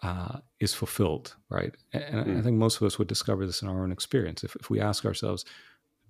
[0.02, 2.20] uh, is fulfilled right and mm.
[2.22, 2.42] i hmm.
[2.42, 5.04] think most of us would discover this in our own experience if, if we ask
[5.04, 5.44] ourselves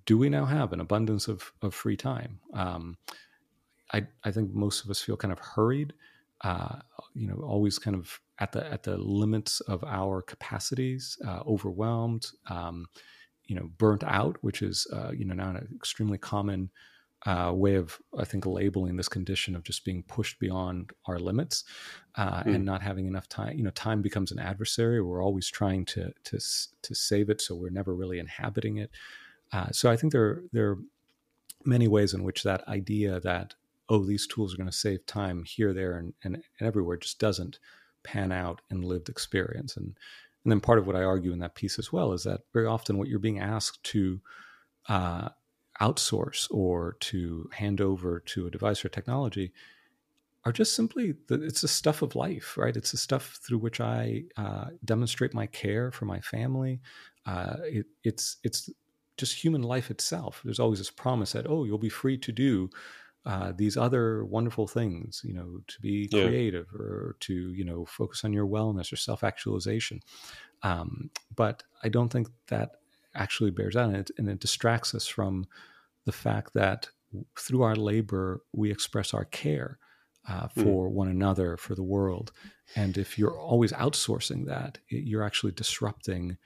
[0.07, 2.97] do we now have an abundance of, of free time um,
[3.93, 5.93] I, I think most of us feel kind of hurried
[6.41, 6.77] uh,
[7.15, 12.27] you know always kind of at the at the limits of our capacities, uh, overwhelmed,
[12.51, 12.87] um,
[13.45, 16.71] you know, burnt out, which is uh, you know now an extremely common
[17.25, 21.63] uh, way of I think labeling this condition of just being pushed beyond our limits
[22.19, 22.47] mm.
[22.47, 23.57] and not having enough time.
[23.57, 25.01] You know, time becomes an adversary.
[25.01, 26.41] We're always trying to to
[26.83, 28.91] to save it, so we're never really inhabiting it.
[29.53, 30.79] Uh, so I think there there are
[31.65, 33.55] many ways in which that idea that
[33.89, 37.21] oh these tools are going to save time here, there, and, and, and everywhere just
[37.21, 37.61] doesn't
[38.05, 39.77] pan out in lived experience.
[39.77, 39.97] And
[40.45, 42.67] and then part of what I argue in that piece as well is that very
[42.67, 44.21] often what you're being asked to
[44.89, 45.29] uh,
[45.81, 49.53] outsource or to hand over to a device or technology
[50.45, 52.77] are just simply the, it's the stuff of life, right?
[52.77, 56.81] It's the stuff through which I uh, demonstrate my care for my family.
[57.25, 58.69] Uh, it, it's it's
[59.17, 60.41] just human life itself.
[60.45, 62.71] There's always this promise that oh, you'll be free to do
[63.25, 66.25] uh, these other wonderful things, you know, to be yeah.
[66.25, 70.01] creative or to, you know, focus on your wellness or self actualization.
[70.63, 72.73] Um, but I don't think that
[73.15, 75.47] actually bears out and it, and it distracts us from
[76.05, 76.89] the fact that
[77.39, 79.79] through our labor, we express our care
[80.29, 80.63] uh, hmm.
[80.63, 80.93] for mm.
[80.93, 82.33] one another, for the world.
[82.75, 86.39] And if you're always outsourcing that, you're actually disrupting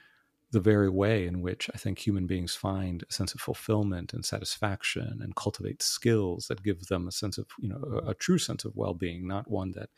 [0.52, 4.24] the very way in which I think human beings find a sense of fulfillment and
[4.24, 8.38] satisfaction and cultivate skills that give them a sense of, you know, a, a true
[8.38, 9.90] sense of well being, not one that,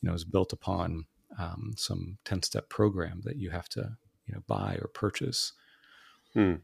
[0.00, 1.06] you know, is built upon
[1.38, 5.52] um, some 10 step program that you have to, you know, buy or purchase.
[6.32, 6.54] Hmm.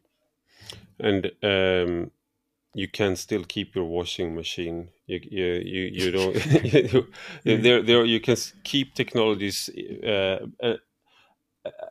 [1.00, 2.10] And um,
[2.74, 4.88] you can still keep your washing machine.
[5.06, 6.64] You you you, you don't.
[6.64, 7.08] you,
[7.44, 9.68] there there you can keep technologies
[10.04, 10.76] uh, uh,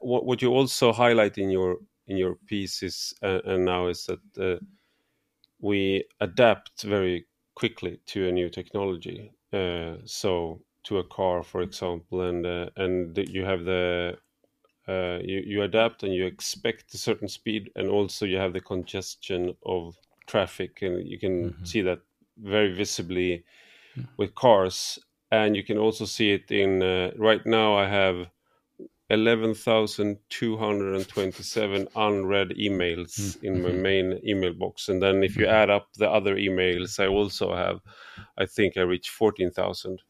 [0.02, 4.20] what what you also highlight in your in your pieces uh, and now is that
[4.40, 4.64] uh,
[5.60, 9.32] we adapt very quickly to a new technology.
[9.52, 14.18] Uh, so to a car, for example, and uh, and you have the
[14.88, 18.62] uh, you you adapt and you expect a certain speed, and also you have the
[18.62, 21.66] congestion of traffic, and you can mm -hmm.
[21.66, 22.00] see that
[22.36, 23.44] very visibly
[23.96, 24.08] mm.
[24.18, 27.84] with cars, and you can also see it in uh, right now.
[27.84, 28.30] I have
[29.10, 34.90] 11,227 unread emails in my main email box.
[34.90, 37.80] And then if you add up the other emails, I also have,
[38.38, 40.02] I think I reach 14,000.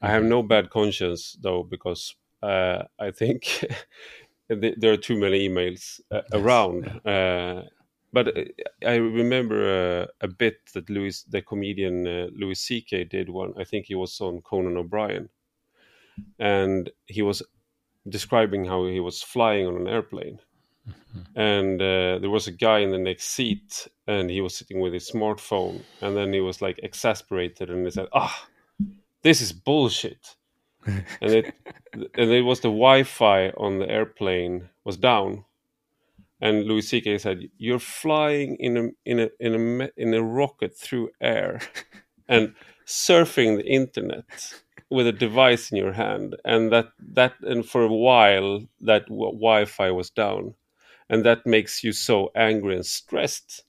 [0.00, 3.62] I have no bad conscience though, because uh, I think
[4.48, 6.86] there are too many emails uh, around.
[7.06, 7.64] Uh,
[8.14, 8.44] but uh,
[8.86, 13.04] I remember uh, a bit that Louis, the comedian uh, Louis C.K.
[13.04, 13.52] did one.
[13.58, 15.28] I think he was on Conan O'Brien,
[16.38, 17.42] and he was
[18.08, 20.38] describing how he was flying on an airplane.
[20.88, 21.40] Mm-hmm.
[21.40, 24.92] And uh, there was a guy in the next seat, and he was sitting with
[24.92, 25.82] his smartphone.
[26.02, 28.46] And then he was like exasperated, and he said, "Ah,
[29.22, 30.36] this is bullshit."
[30.86, 31.54] and it
[31.94, 35.44] and it was the Wi-Fi on the airplane was down,
[36.40, 37.16] and Louis C.K.
[37.18, 41.60] said, "You're flying in a in a in a in a rocket through air,
[42.28, 42.54] and
[42.86, 47.92] surfing the internet." With a device in your hand and that that and for a
[47.92, 50.54] while that wi-fi was down
[51.08, 53.64] and that makes you so angry and stressed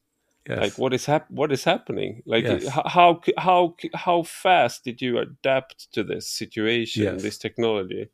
[0.47, 0.59] yes.
[0.59, 2.67] like what is hap- what is happening like yes.
[2.67, 7.21] how how how fast did you adapt to this situation yes.
[7.21, 8.09] this technology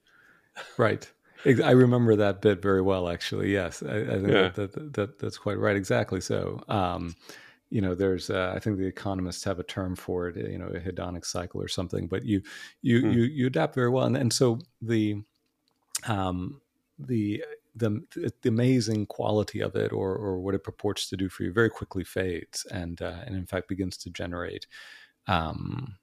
[0.78, 1.12] right
[1.46, 3.52] I remember that bit very well, actually.
[3.52, 4.50] Yes, I, I think yeah.
[4.50, 5.76] that, that, that, that's quite right.
[5.76, 6.22] Exactly.
[6.22, 7.16] So, um,
[7.72, 10.68] you know there's uh, i think the economists have a term for it you know
[10.68, 12.42] a hedonic cycle or something but you
[12.82, 13.14] you mm.
[13.14, 15.16] you, you adapt very well and, and so the
[16.08, 16.62] um
[17.00, 17.44] the
[17.76, 18.04] the
[18.42, 21.70] the amazing quality of it or or what it purports to do for you very
[21.70, 24.68] quickly fades and uh, and in fact begins to generate
[25.28, 25.96] um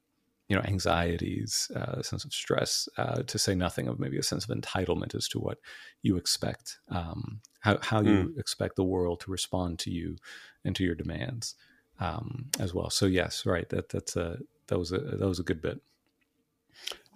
[0.49, 4.23] you know anxieties uh, a sense of stress uh, to say nothing of maybe a
[4.23, 5.59] sense of entitlement as to what
[6.03, 8.07] you expect um, how, how mm.
[8.07, 8.41] you hmm.
[8.41, 10.17] expect the world to respond to you
[10.65, 11.55] and to your demands
[12.01, 15.45] um, as well so yes right that that's a that was a that was a
[15.45, 15.81] good bit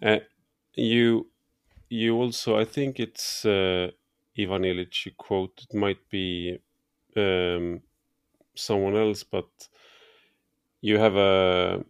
[0.03, 0.19] uh,
[0.75, 1.27] you
[1.89, 3.91] you also i think it's uh,
[4.39, 6.59] ivan illich you quote it might be
[7.17, 7.81] um,
[8.55, 9.49] someone else but
[10.81, 11.85] you have a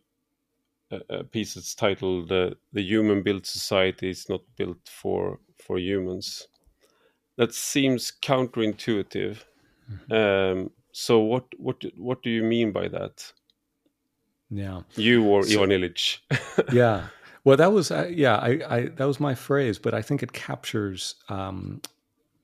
[1.09, 6.49] a piece that's titled uh, "The Human Built Society is Not Built for for Humans."
[7.37, 9.39] That seems counterintuitive.
[9.91, 10.13] Mm-hmm.
[10.13, 13.33] Um, so what what what do you mean by that?
[14.51, 16.19] Yeah, you or so, Ivan Illich?
[16.73, 17.09] yeah,
[17.45, 20.33] well, that was uh, yeah, I, I that was my phrase, but I think it
[20.33, 21.81] captures um,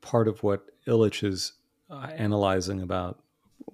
[0.00, 1.52] part of what Illich is
[1.90, 3.20] uh, analyzing about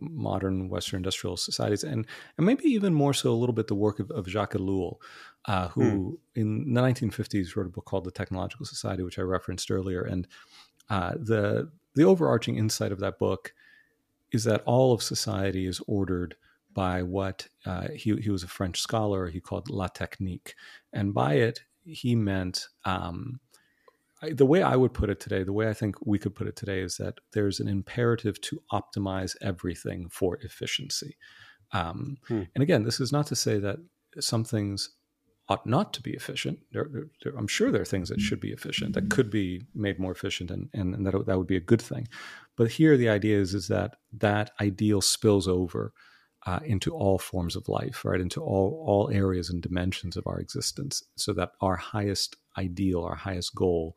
[0.00, 4.00] modern Western industrial societies, and and maybe even more so a little bit the work
[4.00, 4.96] of, of Jacques Ellul,
[5.46, 6.40] uh, who hmm.
[6.40, 10.26] in the 1950s wrote a book called The Technological Society, which I referenced earlier, and
[10.88, 13.54] uh, the the overarching insight of that book
[14.32, 16.34] is that all of society is ordered
[16.72, 20.54] by what uh, he he was a French scholar he called la technique,
[20.92, 23.40] and by it he meant um,
[24.32, 26.56] the way I would put it today, the way I think we could put it
[26.56, 31.16] today is that there's an imperative to optimize everything for efficiency.
[31.72, 32.42] Um, hmm.
[32.54, 33.78] And again, this is not to say that
[34.20, 34.90] some things
[35.48, 36.58] ought not to be efficient.
[36.72, 36.88] There,
[37.22, 40.12] there, I'm sure there are things that should be efficient that could be made more
[40.12, 42.08] efficient, and, and, and that that would be a good thing.
[42.56, 45.92] But here, the idea is is that that ideal spills over
[46.46, 48.20] uh, into all forms of life, right?
[48.20, 53.14] Into all all areas and dimensions of our existence, so that our highest ideal, our
[53.14, 53.96] highest goal,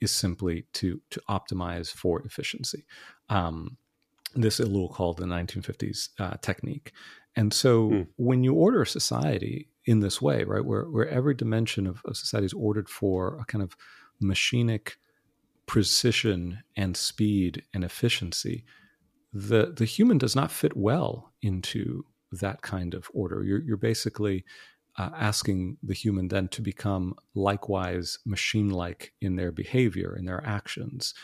[0.00, 2.84] is simply to to optimize for efficiency.
[3.28, 3.76] Um,
[4.34, 6.92] this Ellul called the 1950s uh, technique.
[7.34, 8.06] And so, mm.
[8.16, 12.16] when you order a society in this way, right, where where every dimension of, of
[12.16, 13.76] society is ordered for a kind of
[14.22, 14.96] machinic
[15.66, 18.64] precision and speed and efficiency,
[19.32, 23.44] the the human does not fit well into that kind of order.
[23.44, 24.44] You're, you're basically
[24.98, 30.44] uh, asking the human then to become likewise machine like in their behavior, in their
[30.46, 31.14] actions.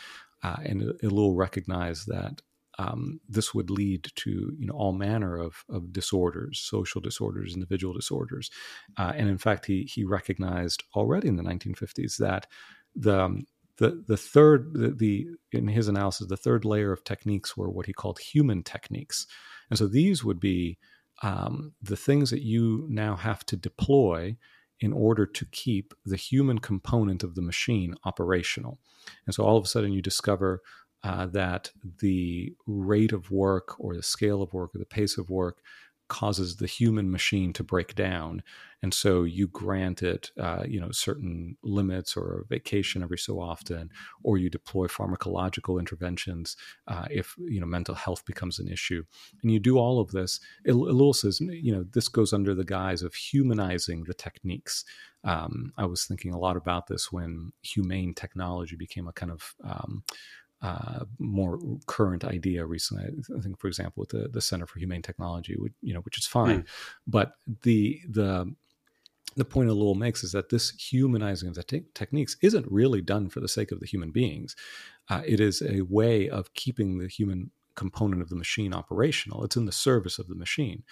[0.43, 2.41] Uh, and it, will recognize that
[2.77, 7.93] um, this would lead to you know all manner of, of disorders, social disorders, individual
[7.93, 8.49] disorders,
[8.97, 12.47] uh, and in fact, he he recognized already in the 1950s that
[12.95, 13.45] the um,
[13.77, 17.85] the the third the, the, in his analysis the third layer of techniques were what
[17.85, 19.27] he called human techniques,
[19.69, 20.77] and so these would be
[21.23, 24.35] um, the things that you now have to deploy
[24.79, 28.79] in order to keep the human component of the machine operational.
[29.25, 30.61] And so all of a sudden you discover
[31.03, 35.29] uh, that the rate of work or the scale of work or the pace of
[35.29, 35.61] work
[36.07, 38.43] causes the human machine to break down.
[38.81, 43.39] And so you grant it uh, you know certain limits or a vacation every so
[43.39, 43.89] often
[44.23, 46.57] or you deploy pharmacological interventions
[46.87, 49.03] uh, if you know mental health becomes an issue.
[49.41, 50.39] And you do all of this.
[50.67, 54.83] Ellul says you know this goes under the guise of humanizing the techniques.
[55.25, 59.55] Um, i was thinking a lot about this when humane technology became a kind of
[59.63, 60.03] um,
[60.63, 63.03] uh, more current idea recently.
[63.37, 66.17] I think, for example, with the, the Center for Humane Technology, which, you know, which
[66.17, 66.67] is fine, mm.
[67.05, 67.33] but
[67.63, 68.55] the the
[69.35, 73.29] the point Ellul makes is that this humanizing of the te- techniques isn't really done
[73.29, 74.55] for the sake of the human beings.
[75.09, 79.43] Uh, it is a way of keeping the human component of the machine operational.
[79.43, 80.83] It's in the service of the machine,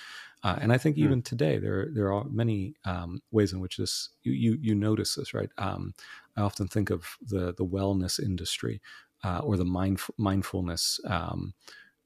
[0.44, 1.04] uh, and I think mm.
[1.04, 5.16] even today there there are many um, ways in which this you you, you notice
[5.16, 5.50] this right.
[5.58, 5.94] Um,
[6.36, 8.82] I often think of the the wellness industry
[9.24, 11.54] uh, or the mindf- mindfulness um,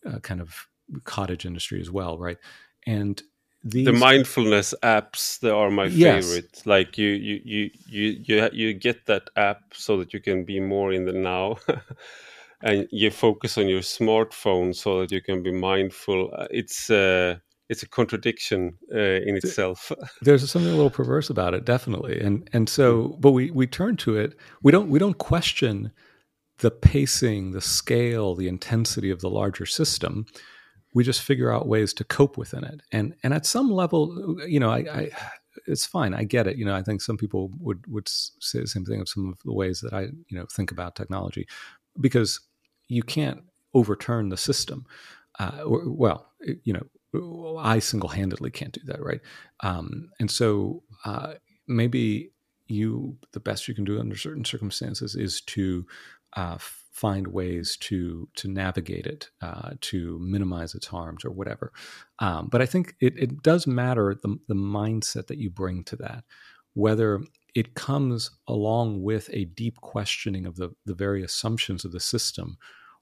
[0.05, 0.67] uh, kind of
[1.03, 2.37] cottage industry as well, right?
[2.85, 3.21] And
[3.63, 3.85] these...
[3.85, 6.25] the mindfulness apps they are my yes.
[6.25, 6.61] favorite.
[6.65, 10.59] Like you, you, you, you, you, you get that app so that you can be
[10.59, 11.57] more in the now.
[12.61, 16.31] and you focus on your smartphone so that you can be mindful.
[16.33, 17.35] Uh, it's uh,
[17.69, 19.91] it's a contradiction uh, in itself.
[20.21, 22.19] There's something a little perverse about it, definitely.
[22.19, 23.19] And and so, hmm.
[23.19, 24.37] but we we turn to it.
[24.61, 25.91] We don't we don't question
[26.59, 30.25] the pacing, the scale, the intensity of the larger system.
[30.93, 32.81] We just figure out ways to cope within it.
[32.91, 35.09] And and at some level, you know, I, I
[35.67, 36.13] it's fine.
[36.13, 36.57] I get it.
[36.57, 39.39] You know, I think some people would would say the same thing of some of
[39.43, 41.47] the ways that I you know think about technology,
[41.99, 42.39] because
[42.87, 43.43] you can't
[43.73, 44.85] overturn the system.
[45.39, 46.31] Uh, well,
[46.63, 49.19] you know, I single handedly can't do that, right?
[49.61, 51.33] Um, and so uh,
[51.67, 52.31] maybe
[52.67, 55.85] you the best you can do under certain circumstances is to
[56.35, 61.71] uh, find ways to to navigate it, uh, to minimize its harms or whatever.
[62.19, 65.95] Um, but I think it, it does matter the, the mindset that you bring to
[65.97, 66.23] that,
[66.73, 67.21] whether
[67.53, 72.57] it comes along with a deep questioning of the, the very assumptions of the system,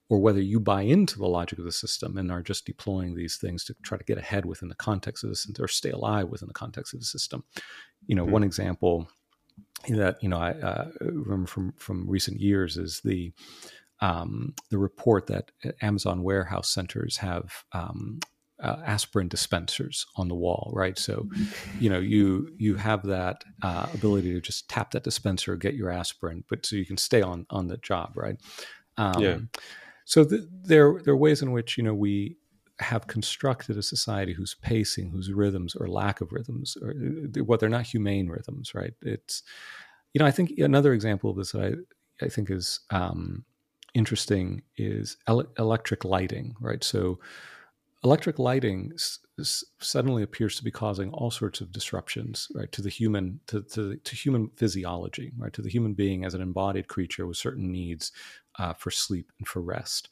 [0.08, 3.36] or whether you buy into the logic of the system and are just deploying these
[3.36, 6.28] things to try to get ahead within the context of the system or stay alive
[6.28, 7.44] within the context of the system.
[8.06, 8.32] You know, mm-hmm.
[8.32, 9.08] one example
[9.88, 13.32] that you know I uh, remember from from recent years is the
[14.00, 15.50] um, the report that
[15.80, 18.20] Amazon warehouse centers have um,
[18.62, 20.98] uh, aspirin dispensers on the wall, right?
[20.98, 21.28] So,
[21.80, 25.90] you know, you you have that uh, ability to just tap that dispenser, get your
[25.90, 28.36] aspirin, but so you can stay on on the job, right?
[28.96, 29.38] Um, yeah.
[30.04, 32.36] So the, there there are ways in which you know we
[32.80, 36.92] have constructed a society whose pacing, whose rhythms or lack of rhythms, or
[37.44, 38.94] what they're not humane rhythms, right?
[39.02, 39.42] It's,
[40.12, 41.62] you know, I think another example of this that
[42.20, 43.44] I, I think is um,
[43.94, 46.82] interesting is el- electric lighting, right?
[46.82, 47.20] So,
[48.02, 52.82] electric lighting s- s- suddenly appears to be causing all sorts of disruptions, right, to
[52.82, 56.88] the human, to, to, to human physiology, right, to the human being as an embodied
[56.88, 58.12] creature with certain needs
[58.58, 60.10] uh, for sleep and for rest.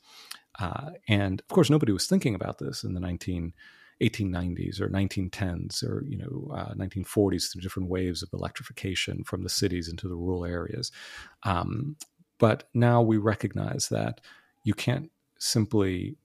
[0.59, 3.53] Uh, and of course, nobody was thinking about this in the 19,
[4.03, 9.49] 1890s or 1910s or you know uh, 1940s through different waves of electrification from the
[9.49, 10.91] cities into the rural areas.
[11.45, 11.97] Um,
[12.39, 14.21] but now we recognize that
[14.65, 16.17] you can't simply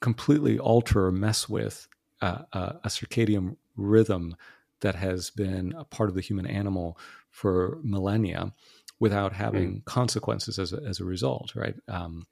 [0.00, 1.88] completely alter or mess with
[2.20, 4.36] uh, a, circadian rhythm
[4.80, 6.98] that has been a part of the human animal
[7.30, 8.52] for millennia
[8.98, 9.84] without having mm.
[9.84, 11.76] consequences as a, as a result, right?
[11.88, 12.26] Um,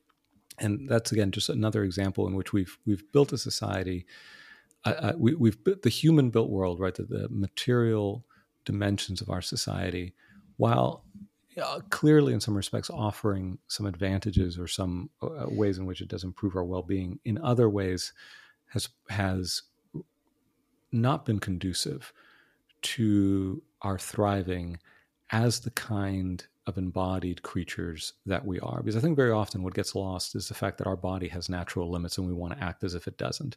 [0.61, 4.07] and that's again just another example in which we've we've built a society.
[4.85, 6.95] Uh, uh, we, have built the human built world, right?
[6.95, 8.25] The, the, material
[8.65, 10.15] dimensions of our society,
[10.57, 11.05] while
[11.61, 16.09] uh, clearly in some respects offering some advantages or some uh, ways in which it
[16.09, 17.19] does improve our well being.
[17.25, 18.13] In other ways,
[18.69, 19.63] has has
[20.93, 22.13] not been conducive
[22.81, 24.79] to our thriving
[25.31, 28.83] as the kind of embodied creatures that we are.
[28.83, 31.49] Because I think very often what gets lost is the fact that our body has
[31.49, 33.57] natural limits and we want to act as if it doesn't,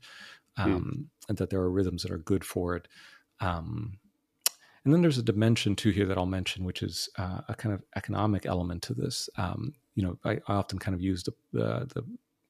[0.57, 0.63] hmm.
[0.63, 1.05] um, mm.
[1.29, 2.87] and that there are rhythms that are good for it.
[3.41, 3.99] Um,
[4.85, 7.75] and then there's a dimension too here that I'll mention, which is uh, a kind
[7.75, 9.29] of economic element to this.
[9.37, 12.03] Um, you know, I, I, often kind of use the, the, the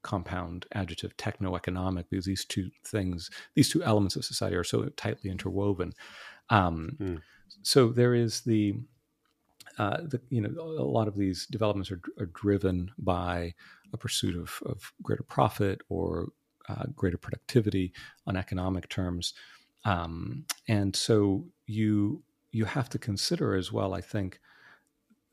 [0.03, 5.29] compound adjective techno-economic because these two things, these two elements of society are so tightly
[5.29, 5.93] interwoven.
[6.51, 7.21] Mm.
[7.63, 8.75] So there is the
[9.77, 13.53] uh, the, you know, a lot of these developments are, are driven by
[13.93, 16.29] a pursuit of, of greater profit or
[16.69, 17.91] uh, greater productivity
[18.27, 19.33] on economic terms,
[19.85, 23.93] um, and so you you have to consider as well.
[23.93, 24.39] I think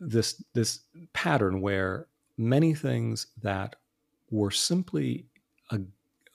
[0.00, 0.80] this this
[1.12, 3.76] pattern where many things that
[4.30, 5.26] were simply
[5.70, 5.80] a,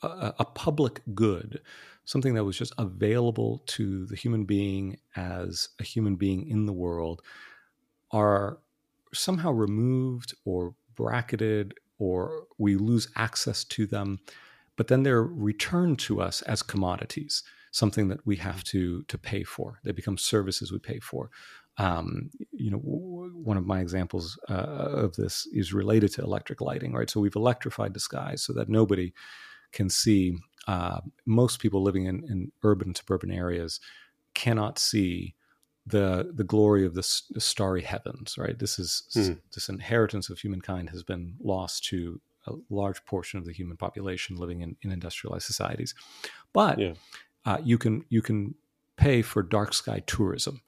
[0.02, 1.62] a, a public good,
[2.06, 6.74] something that was just available to the human being as a human being in the
[6.74, 7.22] world,
[8.14, 8.60] are
[9.14, 14.20] somehow removed or bracketed or we lose access to them
[14.76, 17.44] but then they're returned to us as commodities
[17.74, 19.80] something that we have to to pay for.
[19.84, 21.30] They become services we pay for.
[21.78, 26.94] Um, you know one of my examples uh, of this is related to electric lighting
[26.94, 27.10] right?
[27.10, 29.12] So we've electrified the skies so that nobody
[29.72, 30.38] can see
[30.68, 33.80] uh, most people living in, in urban suburban areas
[34.36, 35.34] cannot see
[35.86, 38.58] the the glory of the, starry heavens right?
[38.58, 39.34] This is hmm.
[39.54, 44.36] this inheritance of humankind has been lost to a large portion of the human population
[44.36, 45.96] living in, in industrialized societies.
[46.52, 46.94] But yeah.
[47.46, 48.56] uh, you can you can
[48.96, 50.62] pay for dark sky tourism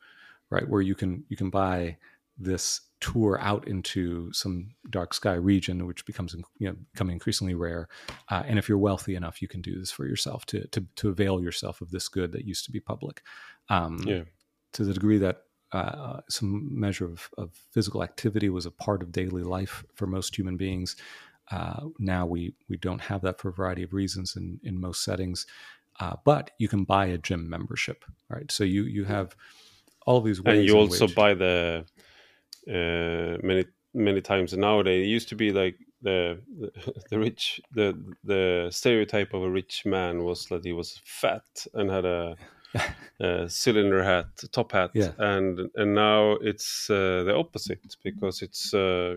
[0.49, 0.67] right?
[0.67, 1.97] Where you can you can buy
[2.37, 7.87] this tour out into some dark sky region which becomes you know becoming increasingly rare.
[8.29, 11.09] Uh, and if you're wealthy enough you can do this for yourself to, to to
[11.09, 13.21] avail yourself of this good that used to be public.
[13.69, 14.23] Um, yeah
[14.75, 19.11] to the degree that uh, some measure of, of, physical activity was a part of
[19.11, 20.95] daily life for most human beings.
[21.51, 25.03] Uh, now we we don't have that for a variety of reasons in in most
[25.03, 25.45] settings,
[25.99, 28.51] uh, but you can buy a gym membership, right?
[28.51, 29.35] So you you have
[30.05, 30.59] all these ways.
[30.59, 31.85] And you also buy the
[32.67, 35.05] uh, many many times nowadays.
[35.05, 36.71] It used to be like the, the
[37.09, 41.89] the rich the the stereotype of a rich man was that he was fat and
[41.89, 42.35] had a
[43.19, 45.11] uh, cylinder hat, top hat, yeah.
[45.17, 49.15] and and now it's uh, the opposite because it's uh,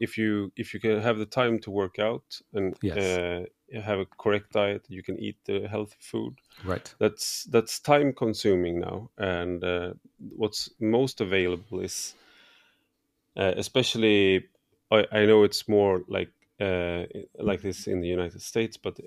[0.00, 2.96] if you if you can have the time to work out and yes.
[2.96, 3.44] Uh,
[3.82, 6.38] have a correct diet, you can eat the healthy food.
[6.64, 6.94] Right.
[7.00, 9.94] That's that's time consuming now, and uh,
[10.36, 12.14] what's most available is
[13.36, 14.44] uh, especially
[14.92, 16.30] I, I know it's more like
[16.60, 19.00] like this in the United States, but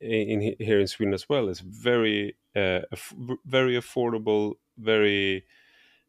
[0.00, 2.80] in here in Sweden as well it's very uh,
[3.44, 5.44] very affordable, very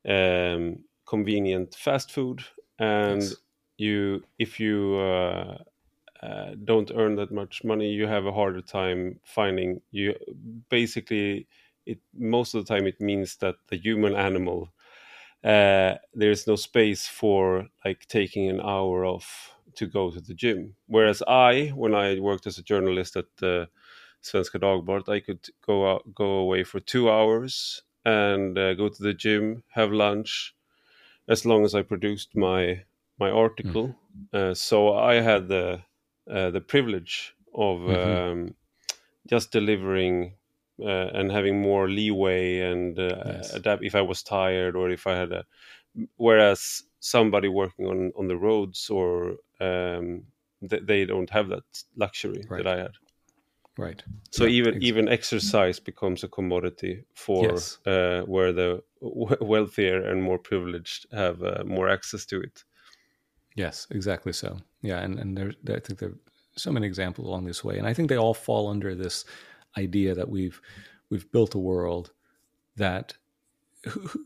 [0.08, 2.44] um, convenient fast food,
[2.80, 3.36] and yes.
[3.78, 5.58] you if you uh,
[6.24, 10.16] uh, don't earn that much money, you have a harder time finding you.
[10.70, 11.48] Basically,
[11.86, 14.72] it most of the time it means that the human animal
[15.46, 20.76] uh, there's no space for like taking an hour off to go to the gym.
[20.88, 23.70] Whereas I, when I worked as a journalist at the
[24.26, 29.04] Svenska Dagbladet, I could go out, go away for two hours and uh, go to
[29.04, 30.56] the gym, have lunch,
[31.28, 32.84] as long as I produced my
[33.20, 33.96] my article.
[34.34, 34.52] Mm.
[34.52, 35.82] Uh, so I had the
[36.30, 38.12] uh, the privilege of mm-hmm.
[38.12, 38.56] um,
[39.28, 40.34] just delivering
[40.82, 43.54] uh, and having more leeway and uh, yes.
[43.54, 45.46] adapt if I was tired or if I had a.
[46.18, 50.24] Whereas somebody working on on the roads or um,
[50.68, 51.64] th- they don't have that
[51.96, 52.64] luxury right.
[52.64, 52.92] that I had.
[53.78, 54.02] Right.
[54.32, 54.88] So yeah, even exactly.
[54.88, 57.80] even exercise becomes a commodity for yes.
[57.86, 62.64] uh, where the w- wealthier and more privileged have uh, more access to it.
[63.56, 64.58] Yes, exactly so.
[64.82, 66.20] Yeah, and and there, I think there are
[66.56, 69.26] so many examples along this way, and I think they all fall under this
[69.78, 70.62] idea that we've
[71.10, 72.12] we've built a world
[72.78, 73.18] that,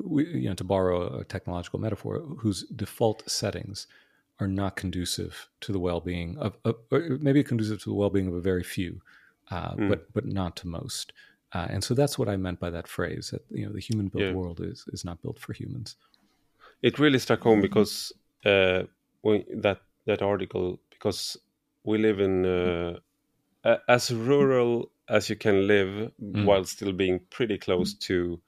[0.04, 3.88] we, you know, to borrow a technological metaphor, whose default settings
[4.40, 8.36] are not conducive to the well-being of, of or maybe conducive to the well-being of
[8.36, 9.02] a very few
[9.52, 9.90] uh, mm.
[9.90, 11.14] but but not to most.
[11.52, 14.08] Uh, and so that's what I meant by that phrase that you know the human
[14.08, 14.34] built yeah.
[14.34, 15.96] world is is not built for humans.
[16.82, 18.14] It really stuck home because
[18.46, 18.84] uh,
[19.22, 21.38] when that that article because
[21.84, 22.98] we live in uh,
[23.88, 26.46] as rural as you can live mm.
[26.46, 28.40] while still being pretty close to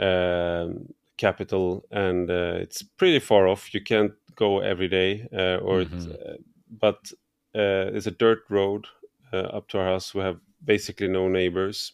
[0.00, 3.72] um, capital and uh, it's pretty far off.
[3.72, 6.10] You can't go every day uh, or mm-hmm.
[6.10, 6.44] it,
[6.78, 7.12] but
[7.54, 10.14] it's a dirt road uh, up to our house.
[10.14, 11.92] We have basically no neighbors,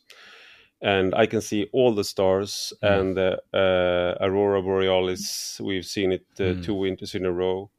[0.80, 3.00] and I can see all the stars mm.
[3.00, 5.60] and the uh, aurora borealis.
[5.62, 6.64] We've seen it uh, mm.
[6.64, 7.70] two winters in a row.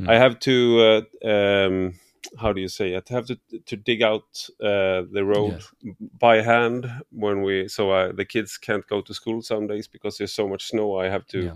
[0.00, 0.10] Mm.
[0.10, 1.06] I have to.
[1.24, 1.94] Um,
[2.38, 3.10] how do you say it?
[3.10, 5.94] I have to to dig out uh, the road yes.
[6.18, 10.18] by hand when we so uh, the kids can't go to school some days because
[10.18, 10.98] there's so much snow.
[10.98, 11.54] I have to yeah.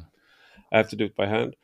[0.73, 1.57] I have to do it by hand,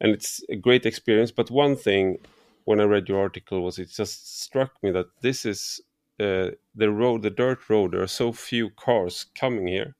[0.00, 1.32] and it's a great experience.
[1.32, 2.18] But one thing
[2.64, 5.80] when I read your article was it just struck me that this is
[6.20, 7.92] uh, the road, the dirt road.
[7.92, 9.94] There are so few cars coming here,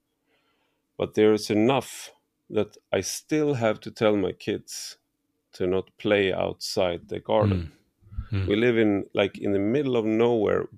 [0.97, 2.11] but there is enough
[2.51, 4.99] that I still have to tell my kids
[5.55, 7.73] to not play outside the garden.
[8.31, 8.39] Mm.
[8.39, 8.47] Mm.
[8.47, 10.69] We live in like in the middle of nowhere,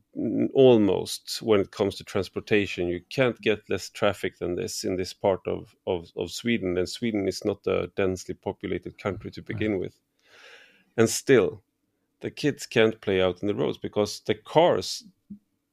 [0.55, 2.89] almost when it comes to transportation.
[2.89, 6.89] You can't get less traffic than this in this part of of, of Sweden, and
[6.89, 9.80] Sweden is not a densely populated country to begin right.
[9.82, 10.01] with.
[10.97, 11.62] And still,
[12.25, 15.05] the kids can't play out in the roads because the cars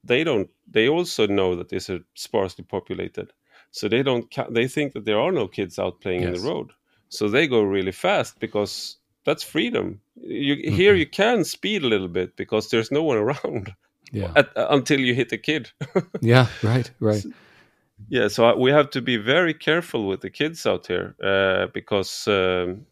[0.04, 0.50] they don't.
[0.70, 3.32] They also know that this is sparsely populated,
[3.70, 4.26] so they don't.
[4.50, 6.28] They think that there are no kids out playing yes.
[6.28, 6.72] in the road,
[7.08, 10.00] so they go really fast because that's freedom.
[10.20, 10.74] You mm-hmm.
[10.74, 13.72] here you can speed a little bit because there's no one around.
[14.12, 14.32] Yeah.
[14.36, 15.70] At, uh, until you hit a kid.
[16.20, 16.48] yeah.
[16.62, 16.90] Right.
[17.00, 17.22] Right.
[17.22, 17.30] So,
[18.10, 18.28] yeah.
[18.28, 22.28] So we have to be very careful with the kids out here uh, because.
[22.28, 22.84] Um,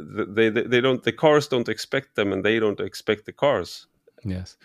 [0.00, 3.86] they, they they don't the cars don't expect them and they don't expect the cars.
[4.24, 4.56] Yes.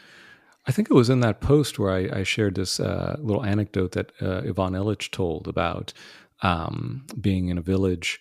[0.67, 3.91] I think it was in that post where i, I shared this uh, little anecdote
[3.91, 5.93] that uh, ivan illich told about
[6.41, 8.19] um, being in a village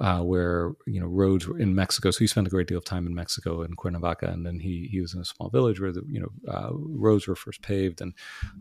[0.00, 2.10] uh, where you know roads were in Mexico.
[2.10, 4.88] So he spent a great deal of time in Mexico in Cuernavaca, and then he
[4.90, 8.00] he was in a small village where the you know uh, roads were first paved,
[8.00, 8.12] and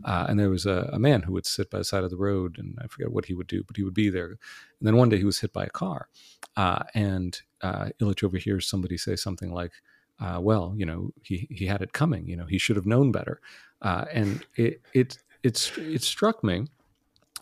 [0.06, 2.18] uh, and there was a, a, man who would sit by the side of the
[2.18, 4.28] road, and I forget what he would do, but he would be there.
[4.28, 4.38] And
[4.82, 6.08] then one day he was hit by a car,
[6.56, 9.72] uh, and uh, Illich overhears somebody say something like.
[10.18, 12.26] Uh, well, you know, he he had it coming.
[12.26, 13.42] You know, he should have known better.
[13.82, 16.68] and it it it it struck me.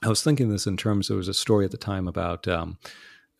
[0.04, 1.08] I was thinking this in terms.
[1.08, 2.80] There was a story at the time about um,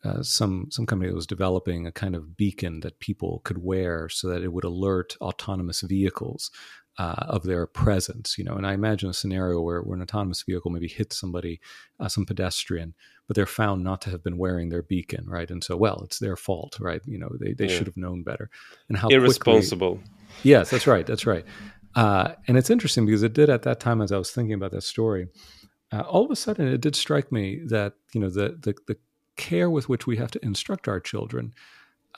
[0.04, 4.08] uh, some some company that was developing a kind of beacon that people could wear
[4.08, 6.50] so that it would alert autonomous vehicles
[6.98, 8.36] uh, of their presence.
[8.38, 11.60] You know, and I imagine a scenario where, where an autonomous vehicle maybe hits somebody,
[11.98, 12.94] uh, some pedestrian,
[13.26, 15.50] but they're found not to have been wearing their beacon, right?
[15.50, 17.02] And so, well, it's their fault, right?
[17.06, 17.76] You know, they they yeah.
[17.76, 18.50] should have known better.
[18.88, 19.96] And how irresponsible.
[19.96, 20.10] Quickly,
[20.42, 21.06] yes, that's right.
[21.06, 21.44] That's right.
[21.94, 24.72] Uh, and it's interesting because it did at that time as I was thinking about
[24.72, 25.28] that story.
[25.92, 28.96] Uh, all of a sudden, it did strike me that you know the the, the
[29.36, 31.52] care with which we have to instruct our children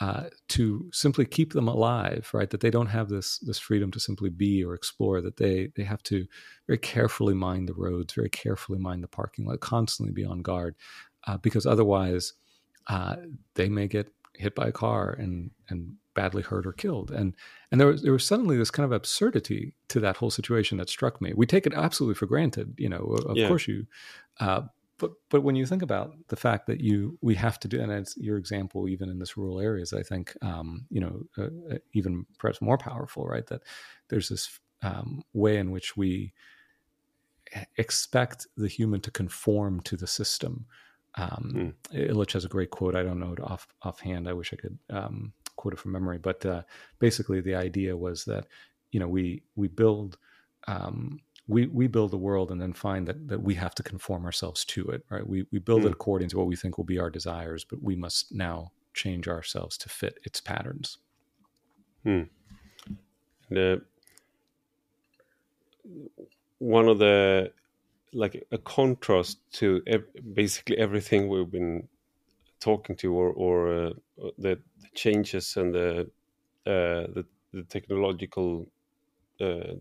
[0.01, 2.51] uh, to simply keep them alive, right?
[2.51, 5.23] That they don't have this this freedom to simply be or explore.
[5.23, 6.27] That they they have to
[6.67, 10.77] very carefully mind the roads, very carefully mind the parking lot, constantly be on guard,
[11.27, 12.35] uh, because otherwise
[12.89, 13.17] uh,
[13.55, 17.11] they may get hit by a car and and badly hurt or killed.
[17.11, 17.35] And
[17.71, 20.91] and there was there was suddenly this kind of absurdity to that whole situation that
[20.91, 21.33] struck me.
[21.35, 23.17] We take it absolutely for granted, you know.
[23.27, 23.49] Of yeah.
[23.49, 23.87] course you,
[24.41, 24.63] uh,
[24.99, 27.93] but but when you think about the fact that you we have to do and
[27.93, 31.79] it's your example even in this rural areas i think um, you know uh, uh,
[31.93, 33.63] even perhaps more powerful right that
[34.09, 36.33] there's this um, way in which we
[37.77, 40.67] expect the human to conform to the system
[41.17, 42.11] um, mm.
[42.11, 42.95] Illich has a great quote.
[42.95, 44.29] I don't know it off offhand.
[44.29, 46.19] I wish I could um, quote it from memory.
[46.19, 46.63] But uh,
[46.99, 48.47] basically, the idea was that
[48.91, 50.19] you know we we build
[50.69, 54.25] um, we we build a world and then find that that we have to conform
[54.25, 55.87] ourselves to it right we we build mm.
[55.87, 55.93] it hmm.
[55.93, 59.77] according to what we think will be our desires but we must now change ourselves
[59.77, 60.99] to fit its patterns
[62.03, 62.23] hmm.
[63.51, 63.81] the
[66.59, 67.53] one of the
[68.13, 71.87] like a contrast to ev- basically everything we've been
[72.61, 73.93] talking to or or uh,
[74.39, 76.01] the, the, changes and the
[76.67, 78.67] uh, the, the technological
[79.41, 79.75] uh,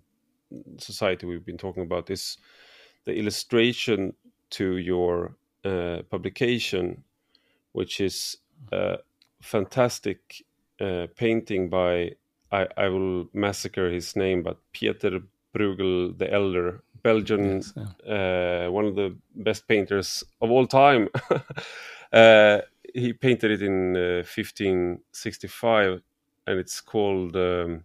[0.78, 2.38] society we've been talking about is
[3.06, 4.14] the illustration
[4.51, 7.03] to your uh, publication,
[7.72, 8.38] which is
[8.72, 8.97] a
[9.41, 10.43] fantastic
[10.80, 12.12] uh, painting by
[12.51, 15.22] I, I, will massacre his name, but Pieter
[15.53, 18.66] Bruegel the Elder, Belgian, yes, yeah.
[18.68, 21.10] uh, one of the best painters of all time.
[22.14, 22.62] Uh,
[22.93, 25.97] he painted it in 1565, uh,
[26.47, 27.84] and it's called um,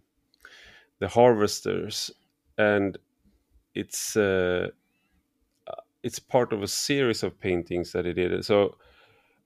[0.99, 2.11] the Harvesters
[2.61, 2.97] and
[3.73, 4.69] it's uh,
[6.03, 8.45] it's part of a series of paintings that he did.
[8.45, 8.77] So,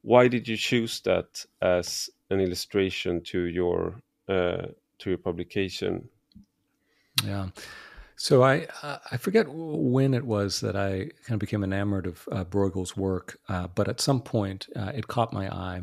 [0.02, 4.68] why did you choose that as an illustration to your uh,
[5.00, 6.10] to your publication?
[7.24, 7.50] Yeah.
[8.18, 12.28] So I uh, I forget when it was that I kind of became enamored of
[12.32, 15.82] uh, Bruegel's work, uh, but at some point uh, it caught my eye.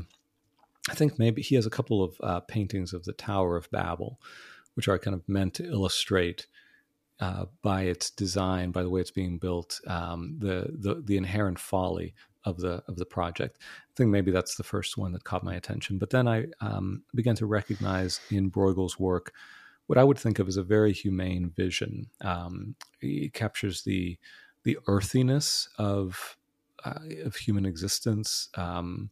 [0.90, 4.18] I think maybe he has a couple of uh, paintings of the Tower of Babel,
[4.74, 6.46] which are kind of meant to illustrate
[7.22, 11.56] uh, by its design, by the way it's being built, um, the, the the inherent
[11.56, 12.14] folly
[12.44, 13.58] of the of the project.
[13.60, 15.98] I think maybe that's the first one that caught my attention.
[15.98, 19.32] But then I um, began to recognize in Bruegel's work
[19.86, 22.10] what I would think of as a very humane vision.
[22.22, 22.74] Um,
[23.34, 24.18] captures the
[24.64, 26.36] the earthiness of
[26.84, 29.10] uh, of human existence, um,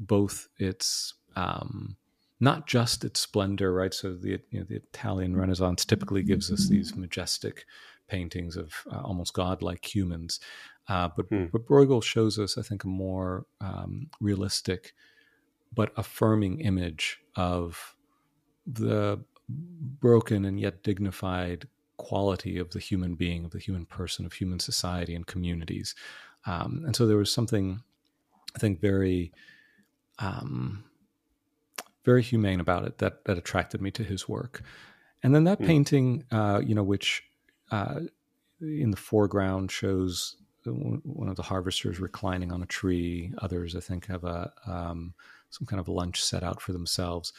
[0.00, 1.96] both its um,
[2.40, 3.94] not just its splendor, right?
[3.94, 7.64] So the you know, the Italian Renaissance typically gives us these majestic
[8.08, 10.40] paintings of uh, almost godlike humans,
[10.88, 11.46] uh, but hmm.
[11.52, 14.94] but Bruegel shows us, I think, a more um, realistic
[15.74, 17.96] but affirming image of
[18.66, 24.32] the broken and yet dignified quality of the human being, of the human person, of
[24.32, 25.94] human society and communities.
[26.46, 27.82] Um, and so there was something,
[28.54, 29.32] I think, very
[30.18, 30.84] um,
[32.04, 34.62] very humane about it that that attracted me to his work.
[35.22, 35.66] And then that mm.
[35.66, 37.24] painting, uh, you know, which
[37.70, 38.00] uh,
[38.60, 40.36] in the foreground shows
[40.66, 43.32] one of the harvesters reclining on a tree.
[43.38, 45.14] Others, I think, have a um,
[45.50, 47.32] some kind of lunch set out for themselves.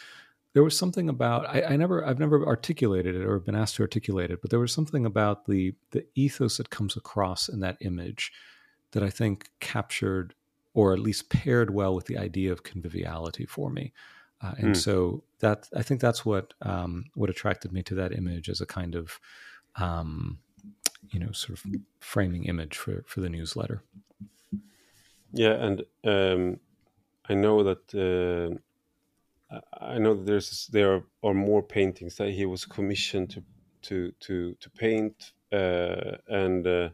[0.54, 3.82] There was something about I, I, never I've never articulated it or been asked to
[3.82, 7.78] articulate it, but there was something about the the ethos that comes across in that
[7.82, 8.32] image
[8.92, 10.34] that I think captured
[10.74, 13.94] or at least paired well with the idea of conviviality for me.
[14.46, 14.78] Uh, and mm.
[14.78, 18.66] so that I think that's what um, what attracted me to that image as a
[18.66, 19.20] kind of
[19.78, 20.40] um,
[21.12, 21.66] you know sort of
[22.00, 23.82] framing image for for the newsletter.
[25.32, 26.60] Yeah, and um,
[27.28, 28.60] I know that
[29.52, 33.44] uh, I know that there's there are more paintings that he was commissioned to
[33.84, 36.90] to to to paint uh, and uh,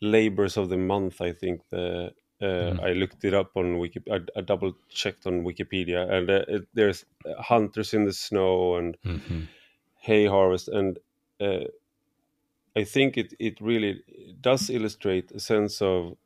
[0.00, 1.20] labors of the month.
[1.22, 2.12] I think the
[2.42, 2.80] uh, mm.
[2.82, 4.26] I looked it up on Wikipedia.
[4.36, 7.04] I, I double checked on Wikipedia, and uh, it, there's
[7.38, 9.42] hunters in the snow and mm-hmm.
[10.00, 10.98] hay harvest, and
[11.40, 11.66] uh,
[12.74, 14.02] I think it it really
[14.40, 16.16] does illustrate a sense of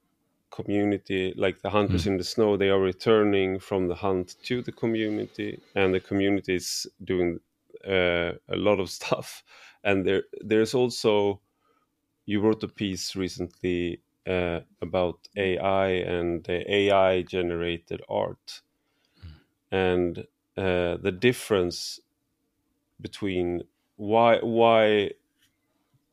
[0.51, 1.35] community.
[1.37, 2.13] Like the hunters mm.
[2.13, 6.55] in the snow, they are returning from the hunt to the community, and the community
[6.55, 7.41] is doing
[7.87, 9.45] uh, a lot of stuff.
[9.85, 11.43] And there there's also
[12.25, 18.63] you wrote a piece recently uh, about AI and the AI generated art
[19.25, 19.31] mm.
[19.71, 20.19] and
[20.57, 22.01] uh, the difference
[23.01, 23.63] between
[23.97, 25.11] why why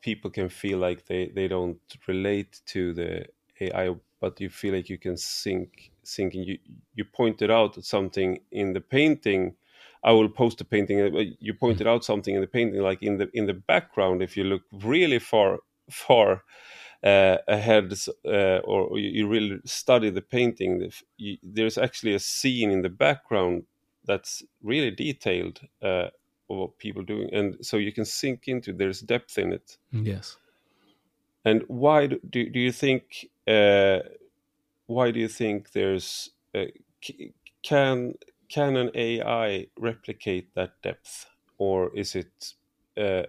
[0.02, 3.26] people can feel like they, they don't relate to the
[3.62, 6.34] AI, but you feel like you can sink sink.
[6.34, 6.58] You
[6.94, 9.56] you pointed out something in the painting.
[10.04, 11.00] I will post a painting.
[11.02, 14.22] Uh, you pointed out something in the painting, like in the in the background.
[14.22, 15.60] If you look really far
[15.90, 16.44] far
[17.04, 17.94] uh, ahead
[18.26, 20.90] uh, or you really study the painting
[21.44, 23.64] there's actually a scene in the background
[24.06, 26.08] that's really detailed uh,
[26.50, 29.78] of what people doing and so you can sink into there's depth in it.
[29.92, 30.38] Yes.
[31.46, 34.00] And why do, do you think uh,
[34.86, 36.66] why do you think there's uh,
[37.64, 38.16] can
[38.50, 41.26] can an ai replicate that depth?
[41.58, 42.54] Or is it
[42.98, 43.24] uh,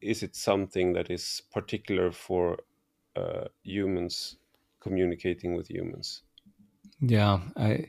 [0.00, 2.58] is it something that is particular for
[3.18, 4.36] uh, humans
[4.80, 6.22] communicating with humans.
[7.00, 7.86] Yeah, I.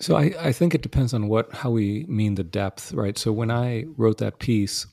[0.00, 3.16] So I, I think it depends on what how we mean the depth, right?
[3.16, 4.86] So when I wrote that piece,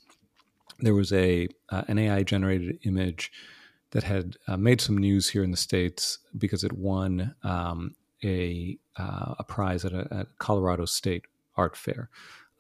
[0.80, 3.32] there was a uh, an AI generated image
[3.92, 8.78] that had uh, made some news here in the states because it won um, a
[8.98, 12.10] uh, a prize at a at Colorado State Art Fair.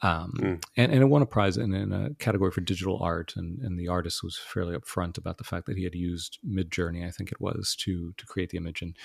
[0.03, 0.63] Um, mm.
[0.77, 3.79] and, and it won a prize in, in, a category for digital art, and, and
[3.79, 7.31] the artist was fairly upfront about the fact that he had used Midjourney, I think
[7.31, 8.81] it was, to to create the image.
[8.81, 8.97] And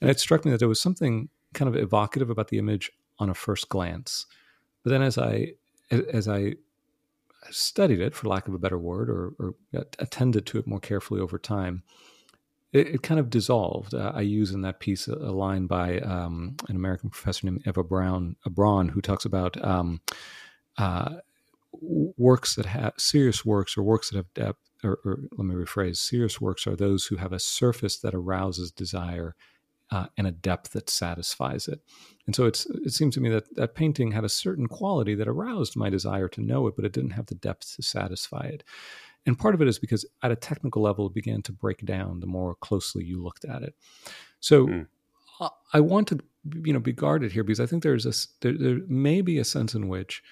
[0.00, 3.28] and it struck me that there was something kind of evocative about the image on
[3.28, 4.26] a first glance,
[4.84, 5.54] but then as I
[5.90, 6.54] as I
[7.50, 9.54] studied it, for lack of a better word, or, or
[9.98, 11.82] attended to it more carefully over time,
[12.76, 13.94] it, it kind of dissolved.
[13.94, 17.62] Uh, I use in that piece a, a line by um, an American professor named
[17.66, 20.00] Eva Brown, uh, Brann, who talks about um,
[20.78, 21.16] uh,
[21.72, 24.60] works that have serious works or works that have depth.
[24.84, 28.70] Or, or, let me rephrase: serious works are those who have a surface that arouses
[28.70, 29.34] desire
[29.90, 31.80] uh, and a depth that satisfies it.
[32.26, 35.28] And so it's it seems to me that that painting had a certain quality that
[35.28, 38.64] aroused my desire to know it, but it didn't have the depth to satisfy it.
[39.26, 42.20] And part of it is because at a technical level, it began to break down
[42.20, 43.74] the more closely you looked at it.
[44.40, 44.86] So mm.
[45.72, 46.20] I want to,
[46.64, 49.44] you know, be guarded here because I think there's a there, there may be a
[49.44, 50.22] sense in which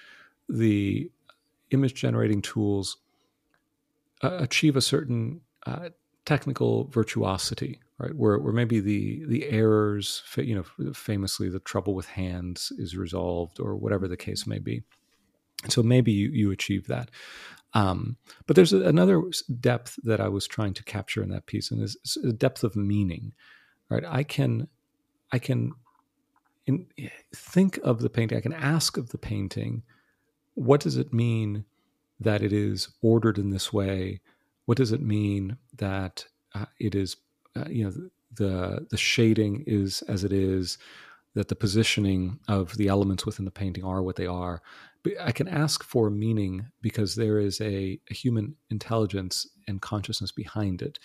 [0.47, 1.11] the
[1.71, 2.97] image generating tools
[4.23, 5.89] uh, achieve a certain uh,
[6.25, 8.15] technical virtuosity, right?
[8.15, 13.59] Where where maybe the the errors, you know, famously the trouble with hands is resolved,
[13.59, 14.83] or whatever the case may be.
[15.69, 17.09] So maybe you, you achieve that.
[17.75, 18.17] Um,
[18.47, 19.21] but there's another
[19.59, 22.75] depth that I was trying to capture in that piece, and is a depth of
[22.75, 23.33] meaning.
[23.89, 24.67] Right, I can,
[25.31, 25.73] I can,
[26.65, 26.87] in,
[27.35, 28.37] think of the painting.
[28.37, 29.83] I can ask of the painting,
[30.55, 31.65] what does it mean
[32.19, 34.21] that it is ordered in this way?
[34.65, 37.17] What does it mean that uh, it is,
[37.55, 37.93] uh, you know,
[38.33, 40.77] the the shading is as it is,
[41.35, 44.61] that the positioning of the elements within the painting are what they are,
[45.21, 50.81] I can ask for meaning because there is a, a human intelligence and consciousness behind
[50.81, 50.97] it.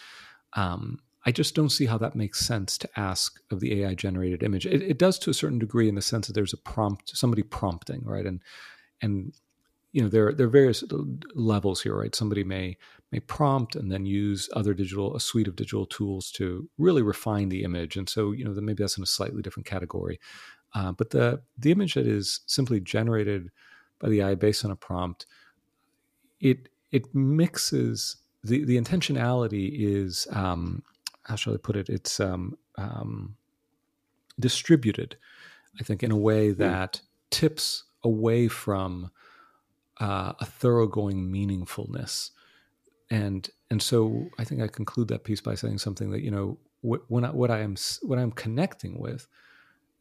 [0.55, 4.43] Um, I just don't see how that makes sense to ask of the AI generated
[4.43, 4.65] image.
[4.65, 7.43] It, it, does to a certain degree in the sense that there's a prompt, somebody
[7.43, 8.25] prompting, right?
[8.25, 8.43] And
[9.03, 9.35] and
[9.93, 10.85] you know there there are various
[11.35, 12.15] levels here, right?
[12.15, 12.77] Somebody may
[13.11, 17.49] may prompt and then use other digital a suite of digital tools to really refine
[17.49, 20.21] the image, and so you know then maybe that's in a slightly different category.
[20.75, 23.51] Uh, but the the image that is simply generated
[23.99, 25.27] by the AI based on a prompt,
[26.41, 30.83] it it mixes the the intentionality is um,
[31.25, 31.89] how shall I put it?
[31.89, 33.37] It's um, um,
[34.39, 35.17] distributed,
[35.79, 36.59] I think, in a way hmm.
[36.59, 39.11] that tips away from
[40.01, 42.31] uh, a thoroughgoing meaningfulness,
[43.11, 46.59] and and so I think I conclude that piece by saying something that you know
[46.83, 49.29] when I, what I am what I'm connecting with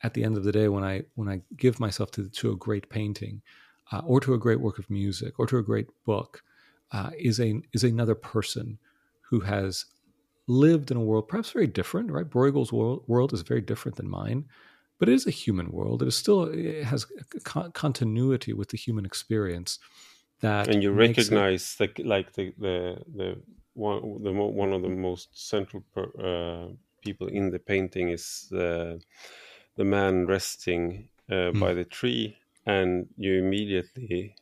[0.01, 2.55] at the end of the day when I when I give myself to to a
[2.55, 3.41] great painting
[3.91, 6.43] uh, or to a great work of music or to a great book
[6.91, 8.79] uh, is a is another person
[9.29, 9.85] who has
[10.47, 12.11] lived in a world perhaps very different.
[12.11, 14.45] Right, Bruegel's world, world is very different than mine,
[14.99, 16.03] but it is a human world.
[16.03, 17.07] It is still it has
[17.73, 19.79] continuity with the human experience.
[20.41, 23.41] That and you recognize it, the like the the the
[23.73, 29.01] one the one of the most central per, uh, people in the painting is the
[29.75, 31.59] the man resting uh, mm.
[31.59, 34.35] by the tree, and you immediately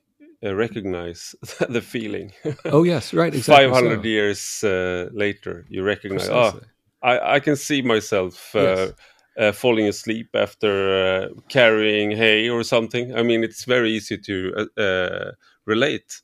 [0.44, 1.36] uh, recognize
[1.70, 2.32] the feeling.
[2.66, 3.34] oh yes, right.
[3.36, 4.08] Exactly Five hundred so.
[4.08, 6.28] years uh, later, you recognize.
[6.28, 6.62] Precisely.
[6.64, 6.68] Oh,
[7.04, 8.94] I, I can see myself uh, yes.
[9.38, 10.72] Uh, falling asleep after
[11.06, 13.16] uh, carrying hay or something.
[13.16, 15.32] I mean, it's very easy to uh,
[15.66, 16.22] relate,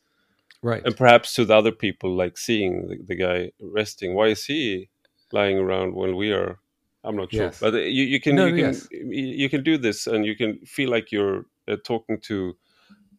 [0.62, 0.82] right?
[0.86, 4.16] And perhaps to the other people, like seeing the, the, guy resting.
[4.16, 4.90] Why is he
[5.32, 6.60] lying around when we are?
[7.04, 7.60] I'm not sure, yes.
[7.60, 8.88] but you, you can no, you can yes.
[8.92, 11.46] you can do this, and you can feel like you're
[11.84, 12.56] talking to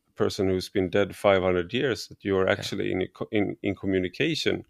[0.08, 2.92] a person who's been dead 500 years that you are actually yeah.
[2.92, 4.64] in, in in communication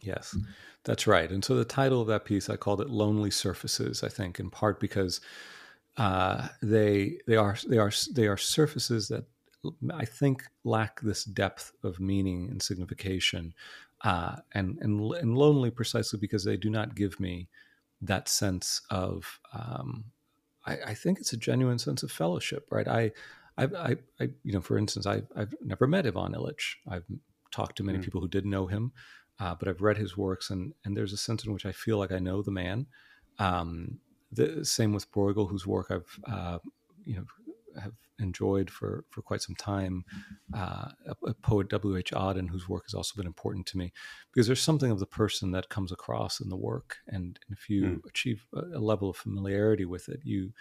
[0.00, 0.36] yes
[0.84, 4.08] that's right and so the title of that piece i called it lonely surfaces i
[4.08, 5.20] think in part because
[5.98, 9.24] uh, they they are they are they are surfaces that
[9.92, 13.52] i think lack this depth of meaning and signification
[14.00, 17.48] uh, and, and and lonely precisely because they do not give me
[18.00, 20.04] that sense of um,
[20.66, 22.86] I, I, think it's a genuine sense of fellowship, right?
[22.88, 23.12] I
[23.56, 26.76] I've, I, I, you know, for instance, I've, I've never met Ivan Illich.
[26.88, 27.04] I've
[27.50, 28.02] talked to many mm.
[28.02, 28.92] people who did know him,
[29.38, 31.98] uh, but I've read his works, and and there's a sense in which I feel
[31.98, 32.86] like I know the man.
[33.38, 33.98] Um,
[34.30, 36.58] the same with Bruegel, whose work I've, uh,
[37.04, 37.24] you know,
[37.80, 40.04] have enjoyed for for quite some time.
[40.54, 41.96] Uh, a, a, poet W.
[41.96, 42.12] H.
[42.12, 43.92] Auden, whose work has also been important to me,
[44.32, 47.68] because there's something of the person that comes across in the work, and, and if
[47.68, 48.00] you mm.
[48.08, 50.52] achieve a, a level of familiarity with it, you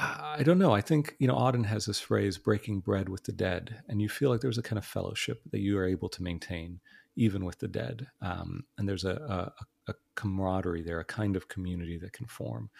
[0.00, 0.72] I don't know.
[0.72, 3.82] I think, you know, Auden has this phrase, breaking bread with the dead.
[3.88, 6.78] And you feel like there's a kind of fellowship that you are able to maintain
[7.18, 8.06] even with the dead.
[8.22, 9.52] Um, and there's a,
[9.88, 12.70] a, a, camaraderie there, a kind of community that can form.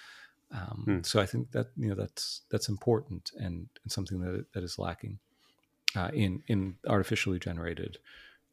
[0.53, 0.99] Um, hmm.
[1.03, 4.79] So I think that, you know, that's, that's important and, and something that, that is
[4.79, 5.19] lacking
[5.97, 7.99] uh, in, in artificially generated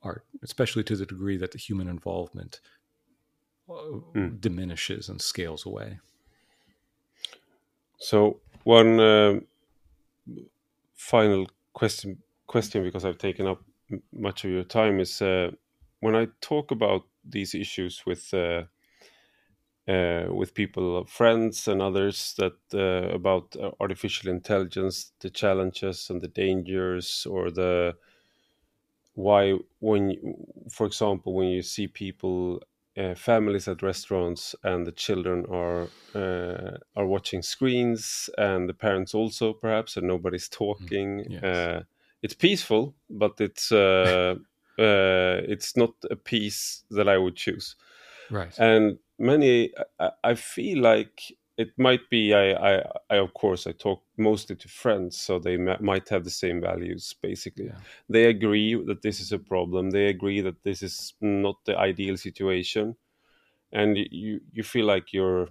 [0.04, 2.60] art, especially to the degree that the human involvement
[3.70, 3.74] uh,
[4.14, 4.36] hmm.
[4.40, 6.00] diminishes and scales away.
[7.98, 9.40] So one uh,
[10.96, 12.18] final question
[12.48, 13.62] question because I've taken up
[14.14, 15.52] much of your time is uh,
[16.00, 18.64] when I talk about these issues with uh,
[19.88, 26.28] uh with people, friends and others that uh, about artificial intelligence, the challenges and the
[26.28, 27.96] dangers, or the
[29.14, 30.16] why when,
[30.70, 32.62] for example, when you see people
[32.98, 39.14] uh, families at restaurants and the children are uh, are watching screens and the parents
[39.14, 41.44] also perhaps and nobody's mm, talking yes.
[41.44, 41.84] uh,
[42.22, 43.70] it's peaceful but it's
[44.80, 47.76] uh, it's not a piece that i would choose.
[48.30, 48.58] Right.
[48.58, 51.22] And many i, I feel like
[51.58, 55.58] it might be I, I, I of course i talk mostly to friends so they
[55.58, 57.66] might have the same values basically.
[57.68, 57.80] Yeah.
[58.10, 59.92] they agree that this is a problem.
[59.92, 62.96] They agree that this is not the ideal situation.
[63.72, 65.50] And you you feel like you're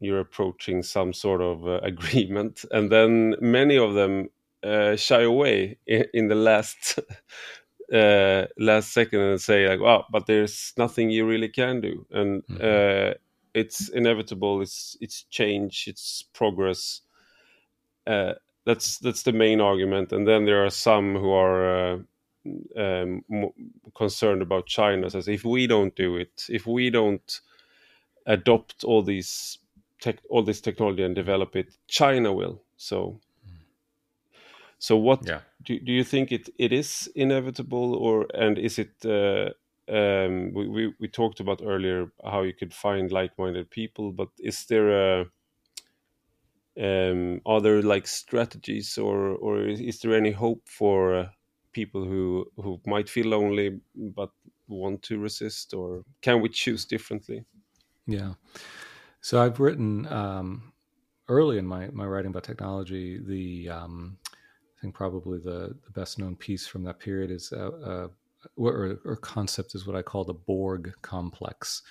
[0.00, 2.64] you're approaching some sort of uh, agreement.
[2.70, 4.28] And then many of them
[4.62, 6.98] uh, shy away in, in the last
[7.92, 12.06] uh, last second and say like wow but there's nothing you really can do.
[12.10, 12.56] And mm-hmm.
[12.60, 13.14] Uh,
[13.54, 14.60] it's inevitable.
[14.60, 15.84] It's it's change.
[15.88, 17.00] It's progress.
[18.06, 18.34] Uh,
[18.66, 20.12] that's that's the main argument.
[20.12, 21.98] And then there are some who are uh,
[22.76, 23.24] um,
[23.96, 27.40] concerned about china says if we don't do it if we don't
[28.26, 29.58] adopt all these
[30.00, 32.62] tech all this technology and develop it china will.
[32.76, 33.20] So
[34.78, 35.40] so what yeah.
[35.62, 39.50] do, do you think it, it is inevitable or and is it uh,
[39.88, 44.66] um, we, we, we talked about earlier how you could find like-minded people but is
[44.66, 45.26] there a
[46.78, 51.28] um, are there like strategies or or is, is there any hope for uh,
[51.72, 54.30] people who who might feel lonely but
[54.68, 57.44] want to resist or can we choose differently
[58.06, 58.32] yeah
[59.20, 60.72] so i've written um,
[61.28, 64.18] early in my, my writing about technology the um,
[64.86, 68.10] think probably the, the best known piece from that period is a, a,
[68.56, 71.82] or, or, concept is what I call the Borg complex.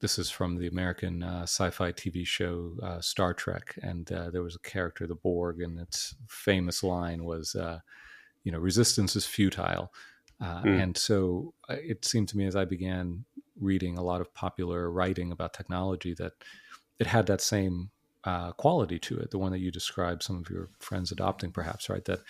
[0.00, 4.42] This is from the American uh, sci-fi TV show uh, Star Trek, and uh, there
[4.42, 7.80] was a character, the Borg, and its famous line was, uh,
[8.44, 9.92] "You know, resistance is futile."
[10.40, 10.82] Mm.
[10.82, 13.24] And so uh, it seemed to me as I began
[13.60, 16.32] reading a lot of popular writing about technology that
[17.00, 17.90] it had that same
[18.52, 22.04] quality to it, the one that you described some of your friends adopting, perhaps, right?
[22.04, 22.20] That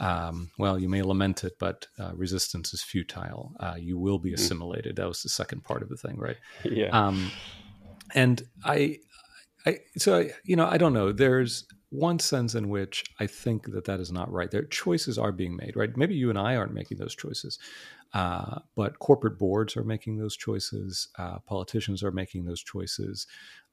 [0.00, 3.52] um, well, you may lament it, but uh, resistance is futile.
[3.58, 4.34] Uh, you will be mm.
[4.34, 4.96] assimilated.
[4.96, 6.36] That was the second part of the thing, right?
[6.64, 6.90] Yeah.
[6.90, 7.30] Um,
[8.14, 8.98] and I,
[9.66, 11.10] I, so I, you know, I don't know.
[11.12, 14.50] There's one sense in which I think that that is not right.
[14.50, 15.96] Their choices are being made, right?
[15.96, 17.58] Maybe you and I aren't making those choices,
[18.12, 21.08] uh, but corporate boards are making those choices.
[21.18, 23.26] Uh, politicians are making those choices.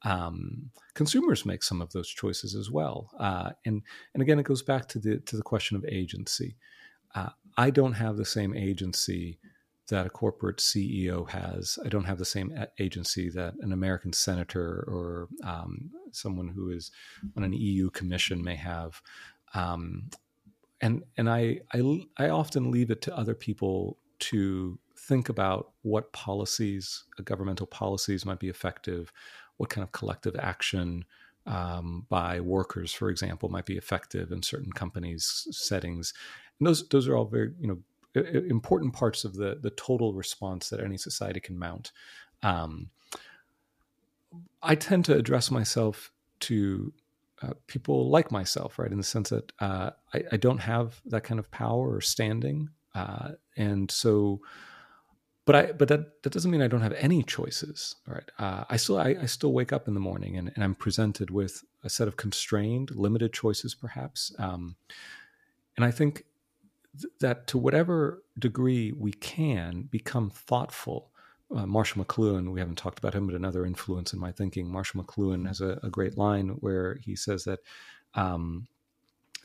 [0.04, 3.12] Um, consumers make some of those choices as well.
[3.20, 3.82] Uh, and
[4.14, 6.56] and again, it goes back to the to the question of agency.
[7.14, 9.40] Uh, I don't have the same agency
[9.90, 11.78] that a corporate CEO has.
[11.86, 16.92] I don't have the same agency that an American senator or um, someone who is
[17.38, 19.02] on an EU commission may have.
[19.54, 20.10] Um,
[20.82, 26.12] and and I, I I often leave it to other people to think about what
[26.14, 29.12] policies, uh, governmental policies, might be effective,
[29.58, 31.06] what kind of collective action
[31.46, 36.14] um, by workers, for example, might be effective in certain companies' settings.
[36.60, 37.80] And those those are all very you know
[38.16, 41.92] important parts of the the total response that any society can mount.
[42.44, 42.90] Um,
[44.62, 46.12] I tend to address myself
[46.42, 46.94] to
[47.42, 51.24] uh, people like myself, right, in the sense that uh, I, I, don't have that
[51.24, 54.42] kind of power or standing uh, and so,
[55.44, 58.24] but I but that that doesn't mean I don't have any choices, right?
[58.40, 61.30] Uh, I still I, I, still wake up in the morning and, and, I'm presented
[61.30, 64.34] with a set of constrained, limited choices, perhaps.
[64.40, 64.78] Um,
[65.76, 66.24] and I think
[67.00, 71.12] th- that to whatever degree we can become thoughtful.
[71.56, 74.70] Uh, Marshall McLuhan, we haven't talked about him, but another influence in my thinking.
[74.70, 77.60] Marshall McLuhan has a, a great line where he says that
[78.16, 78.68] um,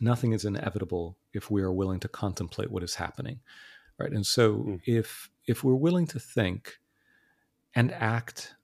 [0.00, 3.40] nothing is inevitable if we are willing to contemplate what is happening
[3.98, 4.80] right and so mm.
[4.86, 6.78] if if we're willing to think
[7.74, 8.54] and act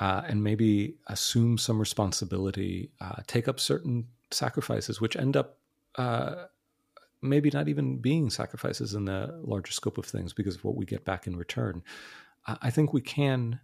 [0.00, 5.58] uh, and maybe assume some responsibility uh, take up certain sacrifices which end up
[5.96, 6.46] uh,
[7.24, 10.84] maybe not even being sacrifices in the larger scope of things because of what we
[10.84, 11.82] get back in return.
[12.46, 13.60] I think we can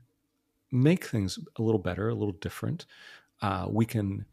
[0.72, 2.86] make things a little better a little different.
[3.42, 4.24] Uh, we can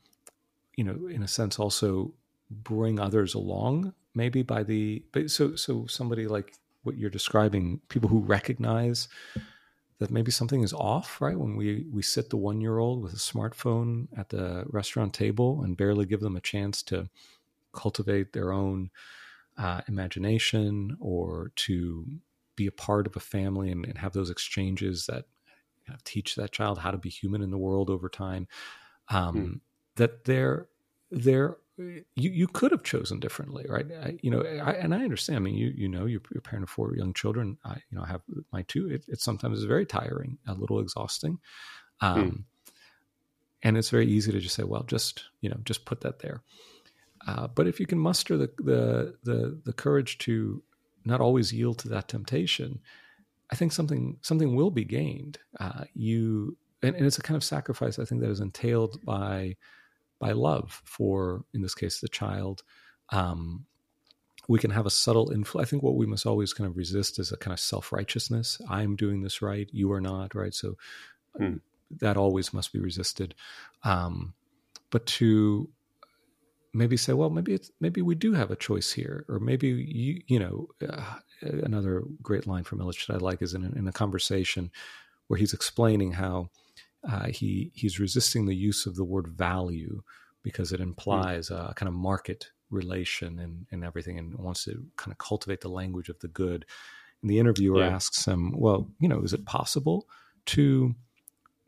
[0.75, 2.13] you know in a sense also
[2.49, 6.53] bring others along maybe by the so so somebody like
[6.83, 9.07] what you're describing people who recognize
[9.99, 11.37] that maybe something is off right?
[11.37, 15.61] When we we sit the one year old with a smartphone at the restaurant table
[15.63, 17.09] and barely give them a chance to
[17.77, 18.89] cultivate their own
[19.57, 22.05] uh, imagination or to
[22.55, 25.25] be a part of a family and, and have those exchanges that
[25.85, 28.47] you know, teach that child how to be human in the world over time
[29.09, 29.53] um, hmm.
[29.95, 30.67] that they're
[31.11, 33.85] they're you you could have chosen differently, right?
[34.03, 35.37] I, you know, I, and I understand.
[35.37, 37.57] I mean, you you know, you're, you're a parent of four young children.
[37.63, 38.21] I you know, I have
[38.51, 38.89] my two.
[38.89, 41.37] It, it sometimes is very tiring, a little exhausting,
[42.01, 42.71] um, hmm.
[43.61, 46.41] and it's very easy to just say, well, just you know, just put that there.
[47.27, 50.63] Uh, but if you can muster the, the the the courage to
[51.05, 52.79] not always yield to that temptation,
[53.51, 55.37] I think something something will be gained.
[55.59, 59.55] Uh, you and, and it's a kind of sacrifice I think that is entailed by
[60.19, 62.63] by love for, in this case, the child.
[63.09, 63.65] Um,
[64.47, 65.67] we can have a subtle influence.
[65.67, 68.59] I think what we must always kind of resist is a kind of self righteousness.
[68.69, 70.53] I'm doing this right, you are not, right?
[70.53, 70.75] So
[71.35, 71.57] hmm.
[71.99, 73.35] that always must be resisted.
[73.83, 74.33] Um,
[74.89, 75.69] but to
[76.73, 80.21] maybe say, well, maybe it's maybe we do have a choice here, or maybe you,
[80.27, 83.91] you know, uh, another great line from Illich that I like is in, in a
[83.91, 84.71] conversation
[85.27, 86.49] where he's explaining how
[87.07, 90.01] uh, he he's resisting the use of the word value
[90.43, 91.69] because it implies mm.
[91.69, 95.69] a kind of market relation and, and everything and wants to kind of cultivate the
[95.69, 96.65] language of the good.
[97.21, 97.89] And the interviewer yeah.
[97.89, 100.07] asks him, well, you know, is it possible
[100.47, 100.95] to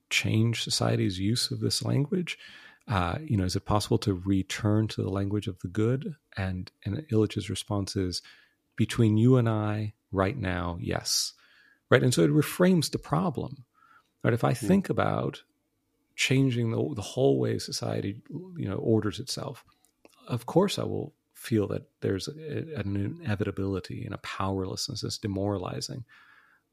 [0.10, 2.38] change society's use of this language?
[2.90, 6.16] Uh, you know, is it possible to return to the language of the good?
[6.36, 8.22] And and Illich's response is,
[8.76, 11.34] between you and I, right now, yes,
[11.90, 12.04] right.
[12.04, 13.66] And so it reframes the problem
[14.24, 14.34] Right?
[14.34, 14.68] If I hmm.
[14.68, 15.44] think about
[16.16, 19.64] changing the, the whole way society, you know, orders itself,
[20.28, 26.04] of course I will feel that there's a, an inevitability and a powerlessness that's demoralizing.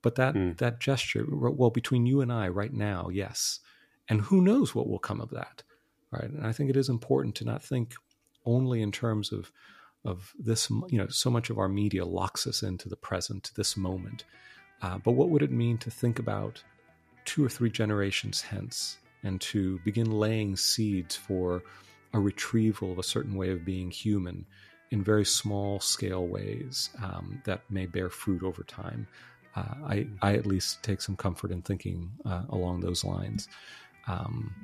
[0.02, 0.56] But that mm.
[0.58, 3.60] that gesture, well, between you and I right now, yes,
[4.08, 5.62] and who knows what will come of that,
[6.12, 6.30] right?
[6.30, 7.94] And I think it is important to not think
[8.44, 9.50] only in terms of
[10.04, 10.70] of this.
[10.70, 14.24] You know, so much of our media locks us into the present, this moment,
[14.82, 16.62] Uh, but what would it mean to think about
[17.24, 21.62] two or three generations hence and to begin laying seeds for
[22.12, 24.46] a retrieval of a certain way of being human
[24.90, 29.06] in very small scale ways um, that may bear fruit over time?
[29.56, 33.48] Uh, I, I at least take some comfort in thinking uh, along those lines.
[34.06, 34.54] Um,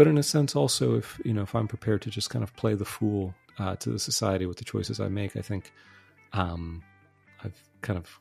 [0.00, 2.56] but in a sense, also, if you know, if I'm prepared to just kind of
[2.56, 5.74] play the fool uh, to the society with the choices I make, I think
[6.32, 6.82] um,
[7.44, 8.18] I've kind of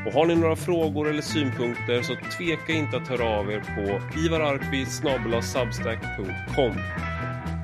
[0.07, 4.01] Och har ni några frågor eller synpunkter så tveka inte att höra av er på
[4.19, 4.85] ivararpi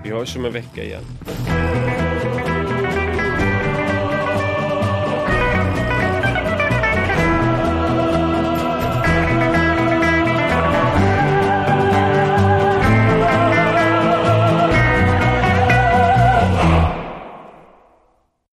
[0.04, 1.04] Vi hörs om en vecka igen.